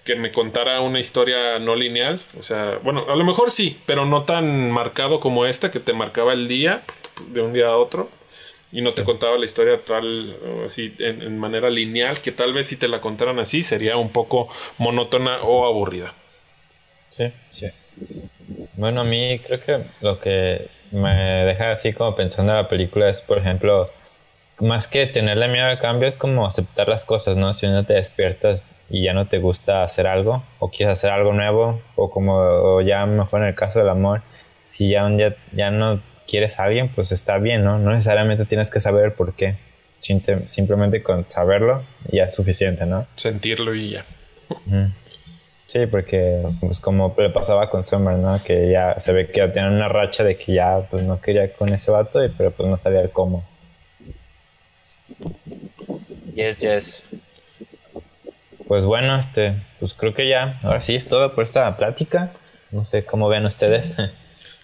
que 0.04 0.16
me 0.16 0.32
contara 0.32 0.80
una 0.80 1.00
historia 1.00 1.58
no 1.58 1.74
lineal. 1.74 2.20
O 2.38 2.42
sea, 2.42 2.78
bueno, 2.82 3.06
a 3.08 3.16
lo 3.16 3.24
mejor 3.24 3.50
sí, 3.50 3.78
pero 3.86 4.04
no 4.04 4.24
tan 4.24 4.70
marcado 4.70 5.20
como 5.20 5.46
esta, 5.46 5.70
que 5.70 5.80
te 5.80 5.92
marcaba 5.92 6.32
el 6.32 6.48
día 6.48 6.82
de 7.28 7.40
un 7.40 7.52
día 7.52 7.66
a 7.68 7.76
otro. 7.76 8.10
Y 8.74 8.80
no 8.80 8.92
te 8.92 9.04
contaba 9.04 9.36
la 9.36 9.44
historia 9.44 9.78
tal, 9.86 10.34
así, 10.64 10.94
en, 10.98 11.20
en 11.20 11.38
manera 11.38 11.68
lineal, 11.68 12.20
que 12.22 12.32
tal 12.32 12.54
vez 12.54 12.68
si 12.68 12.76
te 12.78 12.88
la 12.88 13.02
contaran 13.02 13.38
así 13.38 13.62
sería 13.62 13.98
un 13.98 14.10
poco 14.10 14.48
monótona 14.78 15.42
o 15.42 15.66
aburrida. 15.66 16.14
Sí, 17.10 17.30
sí. 17.50 17.66
Bueno, 18.74 19.02
a 19.02 19.04
mí 19.04 19.38
creo 19.40 19.60
que 19.60 19.84
lo 20.00 20.18
que 20.18 20.68
me 20.90 21.10
deja 21.44 21.72
así 21.72 21.92
como 21.92 22.16
pensando 22.16 22.52
en 22.52 22.58
la 22.58 22.68
película 22.68 23.10
es, 23.10 23.20
por 23.20 23.36
ejemplo, 23.36 23.90
más 24.58 24.86
que 24.88 25.06
tenerle 25.06 25.48
miedo 25.48 25.66
al 25.66 25.78
cambio, 25.78 26.08
es 26.08 26.16
como 26.16 26.46
aceptar 26.46 26.88
las 26.88 27.04
cosas, 27.04 27.36
¿no? 27.36 27.52
Si 27.52 27.66
uno 27.66 27.84
te 27.84 27.94
despiertas 27.94 28.68
y 28.88 29.02
ya 29.04 29.12
no 29.12 29.26
te 29.26 29.38
gusta 29.38 29.82
hacer 29.82 30.06
algo, 30.06 30.42
o 30.58 30.70
quieres 30.70 30.98
hacer 30.98 31.10
algo 31.10 31.32
nuevo, 31.32 31.80
o 31.96 32.10
como 32.10 32.34
o 32.36 32.80
ya 32.80 33.04
mejor 33.06 33.42
en 33.42 33.48
el 33.48 33.54
caso 33.54 33.78
del 33.80 33.88
amor, 33.88 34.22
si 34.68 34.88
ya 34.88 35.04
un 35.04 35.16
día 35.16 35.34
ya 35.52 35.70
no 35.70 36.00
quieres 36.28 36.58
a 36.60 36.64
alguien, 36.64 36.88
pues 36.94 37.12
está 37.12 37.38
bien, 37.38 37.64
¿no? 37.64 37.78
No 37.78 37.90
necesariamente 37.90 38.44
tienes 38.44 38.70
que 38.70 38.80
saber 38.80 39.14
por 39.14 39.34
qué. 39.34 39.56
Simplemente 40.00 41.02
con 41.02 41.28
saberlo 41.28 41.84
ya 42.10 42.24
es 42.24 42.34
suficiente, 42.34 42.86
¿no? 42.86 43.06
Sentirlo 43.14 43.74
y 43.74 43.90
ya. 43.90 44.04
Sí, 45.66 45.86
porque 45.86 46.42
pues 46.60 46.80
como 46.80 47.14
le 47.16 47.30
pasaba 47.30 47.70
con 47.70 47.82
Summer, 47.82 48.16
¿no? 48.16 48.38
Que 48.44 48.70
ya 48.70 48.98
se 48.98 49.12
ve 49.12 49.28
que 49.28 49.38
ya 49.38 49.52
tenía 49.52 49.70
una 49.70 49.88
racha 49.88 50.24
de 50.24 50.36
que 50.36 50.54
ya 50.54 50.86
pues 50.90 51.02
no 51.02 51.20
quería 51.20 51.52
con 51.52 51.72
ese 51.72 51.90
vato, 51.90 52.20
pero 52.36 52.50
pues 52.50 52.68
no 52.68 52.76
sabía 52.76 53.08
cómo. 53.08 53.44
Yes, 56.34 56.58
yes. 56.58 57.04
Pues 58.66 58.84
bueno, 58.84 59.16
este, 59.18 59.54
pues 59.80 59.94
creo 59.94 60.14
que 60.14 60.28
ya, 60.28 60.58
ahora 60.64 60.80
sí 60.80 60.94
es 60.94 61.06
todo 61.08 61.32
por 61.32 61.44
esta 61.44 61.76
plática. 61.76 62.32
No 62.70 62.84
sé 62.84 63.04
cómo 63.04 63.28
ven 63.28 63.44
ustedes. 63.44 63.96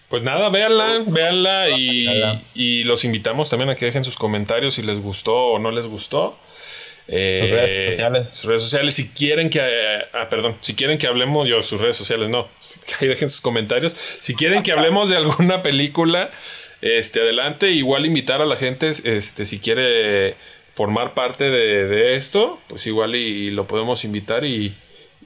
Pues 0.09 0.23
nada, 0.23 0.49
véanla, 0.49 1.03
véanla 1.05 1.69
y, 1.69 2.07
y 2.55 2.83
los 2.83 3.05
invitamos 3.05 3.51
también 3.51 3.69
a 3.69 3.75
que 3.75 3.85
dejen 3.85 4.03
sus 4.03 4.15
comentarios 4.15 4.73
si 4.73 4.81
les 4.81 4.99
gustó 4.99 5.35
o 5.35 5.59
no 5.59 5.69
les 5.69 5.85
gustó. 5.85 6.39
Eh, 7.11 7.39
sus 7.41 7.51
redes 7.51 7.91
sociales. 7.91 8.31
Sus 8.31 8.45
redes 8.45 8.63
sociales. 8.63 8.93
Si 8.93 9.09
quieren 9.09 9.49
que. 9.49 9.61
ah, 10.13 10.29
perdón. 10.29 10.55
Si 10.61 10.75
quieren 10.75 10.97
que 10.97 11.07
hablemos. 11.07 11.47
Yo, 11.47 11.63
sus 11.63 11.81
redes 11.81 11.97
sociales 11.97 12.29
no. 12.29 12.47
Ahí 12.99 13.07
dejen 13.07 13.29
sus 13.29 13.41
comentarios. 13.41 13.95
Si 14.19 14.35
quieren 14.35 14.61
que 14.63 14.71
hablemos 14.73 15.09
de 15.09 15.17
alguna 15.17 15.63
película. 15.63 16.29
Este, 16.81 17.21
adelante. 17.21 17.71
Igual 17.71 18.05
invitar 18.05 18.41
a 18.41 18.45
la 18.45 18.55
gente. 18.55 18.89
Este, 18.89 19.45
si 19.45 19.59
quiere 19.59 20.35
formar 20.73 21.13
parte 21.13 21.49
de, 21.49 22.15
esto. 22.15 22.59
Pues 22.67 22.85
igual 22.87 23.15
y, 23.15 23.51
lo 23.51 23.67
podemos 23.67 24.03
invitar 24.05 24.45
y, 24.45 24.75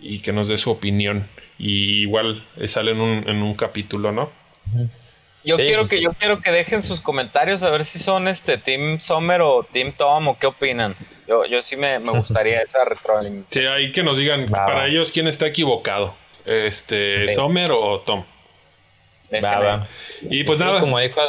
y, 0.01 0.19
que 0.19 0.33
nos 0.33 0.47
dé 0.47 0.57
su 0.57 0.71
opinión. 0.71 1.27
Y 1.57 2.01
igual 2.01 2.45
sale 2.65 2.91
en 2.91 3.01
un, 3.01 3.29
en 3.29 3.41
un 3.43 3.53
capítulo, 3.55 4.11
¿no? 4.11 4.31
Yo 5.45 5.57
quiero 5.57 5.81
pues 5.81 5.89
que 5.89 6.01
yo 6.01 6.13
quiero 6.13 6.41
que 6.41 6.51
dejen 6.51 6.81
sus 6.81 7.01
comentarios 7.01 7.63
a 7.63 7.69
ver 7.69 7.85
si 7.85 7.99
son 7.99 8.27
este 8.29 8.57
Team 8.57 8.99
Summer 9.01 9.41
o 9.41 9.67
Team 9.71 9.93
Tom 9.97 10.29
o 10.29 10.39
qué 10.39 10.47
opinan. 10.47 10.95
Yo, 11.27 11.45
yo 11.45 11.61
sí 11.61 11.75
me, 11.75 11.99
gustaría 11.99 12.61
esa 12.61 12.85
retroalimentación. 12.85 13.65
Sí, 13.65 13.69
ahí 13.69 13.91
que 13.91 14.03
nos 14.03 14.17
digan 14.17 14.47
para 14.47 14.87
ellos 14.87 15.11
quién 15.11 15.27
está 15.27 15.47
equivocado. 15.47 16.15
Este, 16.45 17.27
Sommer 17.29 17.71
o 17.71 17.99
Tom. 18.01 18.25
Va, 19.41 19.87
Y 20.21 20.43
pues 20.43 20.59
nada. 20.59 20.79
Como 20.79 20.99
dijo 20.99 21.19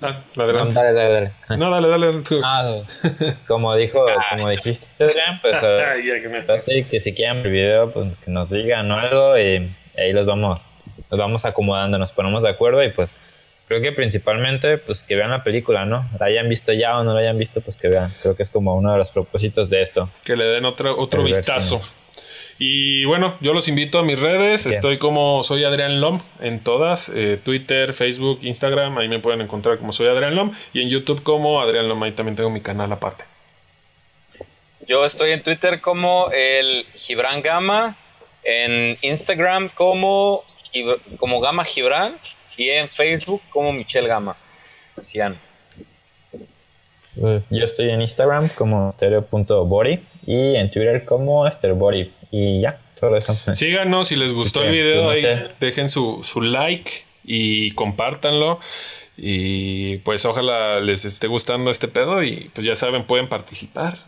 Ah, 0.00 0.22
No, 0.36 0.42
adelante. 0.44 0.74
dale, 0.74 0.92
dale, 0.92 1.12
dale. 1.48 1.56
No, 1.58 1.70
dale, 1.70 1.88
dale. 1.88 2.22
tú. 2.22 2.40
Ah, 2.44 2.76
como 3.48 3.74
dijo, 3.74 4.04
como 4.30 4.48
dijiste, 4.50 4.86
pues 4.96 5.16
Ay, 5.62 6.06
ya 6.06 6.20
que 6.20 6.52
así 6.52 7.00
si 7.00 7.14
quieren 7.14 7.38
el 7.38 7.50
video, 7.50 7.90
pues 7.90 8.16
que 8.18 8.30
nos 8.30 8.50
digan 8.50 8.90
o 8.92 8.96
algo 8.98 9.36
y 9.38 9.70
ahí 9.96 10.12
los 10.12 10.24
vamos, 10.26 10.66
los 11.10 11.18
vamos 11.18 11.44
acomodando, 11.44 11.98
nos 11.98 12.12
ponemos 12.12 12.44
de 12.44 12.50
acuerdo 12.50 12.82
y 12.84 12.90
pues 12.92 13.16
creo 13.66 13.80
que 13.82 13.90
principalmente 13.90 14.78
pues 14.78 15.02
que 15.02 15.16
vean 15.16 15.30
la 15.30 15.42
película, 15.42 15.84
¿no? 15.84 16.08
La 16.20 16.26
hayan 16.26 16.48
visto 16.48 16.72
ya 16.72 16.96
o 16.98 17.02
no 17.04 17.12
la 17.14 17.20
hayan 17.20 17.36
visto, 17.38 17.60
pues 17.60 17.78
que 17.78 17.88
vean. 17.88 18.12
Creo 18.22 18.36
que 18.36 18.44
es 18.44 18.50
como 18.50 18.76
uno 18.76 18.92
de 18.92 18.98
los 18.98 19.10
propósitos 19.10 19.68
de 19.68 19.82
esto. 19.82 20.08
que 20.24 20.36
le 20.36 20.44
den 20.44 20.64
otro, 20.64 20.96
otro 20.98 21.24
vistazo. 21.24 21.82
Y 22.58 23.04
bueno, 23.04 23.36
yo 23.40 23.54
los 23.54 23.68
invito 23.68 23.98
a 23.98 24.02
mis 24.02 24.18
redes. 24.18 24.64
Bien. 24.64 24.74
Estoy 24.74 24.98
como 24.98 25.42
soy 25.44 25.64
Adrián 25.64 26.00
Lom 26.00 26.20
en 26.40 26.58
todas: 26.60 27.08
eh, 27.08 27.38
Twitter, 27.42 27.94
Facebook, 27.94 28.40
Instagram. 28.42 28.98
Ahí 28.98 29.08
me 29.08 29.20
pueden 29.20 29.40
encontrar 29.40 29.78
como 29.78 29.92
soy 29.92 30.08
Adrián 30.08 30.34
Lom. 30.34 30.52
Y 30.72 30.82
en 30.82 30.88
YouTube 30.88 31.22
como 31.22 31.60
Adrián 31.60 31.88
Lom. 31.88 32.02
Ahí 32.02 32.12
también 32.12 32.34
tengo 32.34 32.50
mi 32.50 32.60
canal 32.60 32.90
aparte. 32.92 33.24
Yo 34.88 35.04
estoy 35.04 35.32
en 35.32 35.42
Twitter 35.42 35.80
como 35.80 36.30
el 36.32 36.86
Gibran 36.94 37.42
Gama, 37.42 37.96
en 38.42 38.96
Instagram 39.02 39.68
como, 39.68 40.42
como 41.18 41.40
Gama 41.40 41.64
Gibran 41.64 42.16
y 42.56 42.70
en 42.70 42.88
Facebook 42.88 43.42
como 43.50 43.72
Michelle 43.72 44.08
Gama. 44.08 44.34
Cian. 45.02 45.38
Pues 47.20 47.46
yo 47.50 47.64
estoy 47.64 47.90
en 47.90 48.00
Instagram 48.00 48.48
como 48.48 48.92
stereo.body 48.92 50.00
y 50.26 50.56
en 50.56 50.70
Twitter 50.70 51.04
como 51.04 51.50
stereobody. 51.50 52.10
Y 52.30 52.60
ya, 52.60 52.78
solo 52.94 53.16
eso. 53.16 53.38
Síganos 53.52 54.08
si 54.08 54.16
les 54.16 54.32
gustó 54.32 54.62
el 54.62 54.70
video. 54.70 55.10
ahí 55.10 55.22
sé. 55.22 55.48
dejen 55.60 55.88
su, 55.88 56.20
su 56.22 56.40
like 56.40 56.90
y 57.24 57.72
compártanlo. 57.72 58.60
Y 59.16 59.98
pues 59.98 60.24
ojalá 60.24 60.80
les 60.80 61.04
esté 61.04 61.26
gustando 61.26 61.70
este 61.70 61.88
pedo. 61.88 62.22
Y 62.22 62.50
pues 62.54 62.66
ya 62.66 62.76
saben, 62.76 63.04
pueden 63.04 63.28
participar 63.28 63.98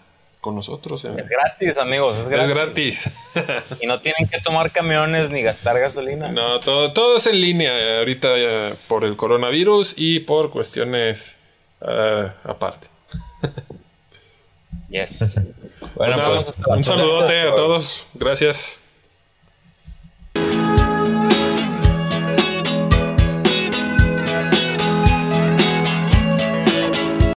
con 0.41 0.55
nosotros. 0.55 1.05
Es 1.05 1.29
gratis, 1.29 1.77
amigos, 1.77 2.17
es 2.17 2.33
Es 2.33 2.49
gratis. 2.49 3.33
Y 3.81 3.87
no 3.87 4.01
tienen 4.01 4.29
que 4.29 4.41
tomar 4.41 4.71
camiones 4.71 5.31
ni 5.31 5.43
gastar 5.43 5.79
gasolina. 5.79 6.31
No, 6.33 6.61
todo, 6.61 6.93
todo 6.93 7.19
es 7.19 7.27
en 7.27 7.41
línea 7.41 7.79
eh, 7.79 7.99
ahorita 7.99 8.39
ya 8.39 8.75
por 8.89 9.05
el 9.05 9.17
coronavirus 9.17 9.95
y 9.99 10.21
por 10.21 10.51
cuestiones 10.51 11.37
ah, 11.83 12.35
aparte. 12.45 12.87
Yes. 14.91 15.19
Bueno, 15.95 16.15
Pues 16.15 16.17
nada, 16.17 16.35
pues, 16.35 16.53
un 16.67 16.85
saludote 16.85 17.41
a 17.41 17.55
todos. 17.55 18.09
Gracias. 18.15 18.83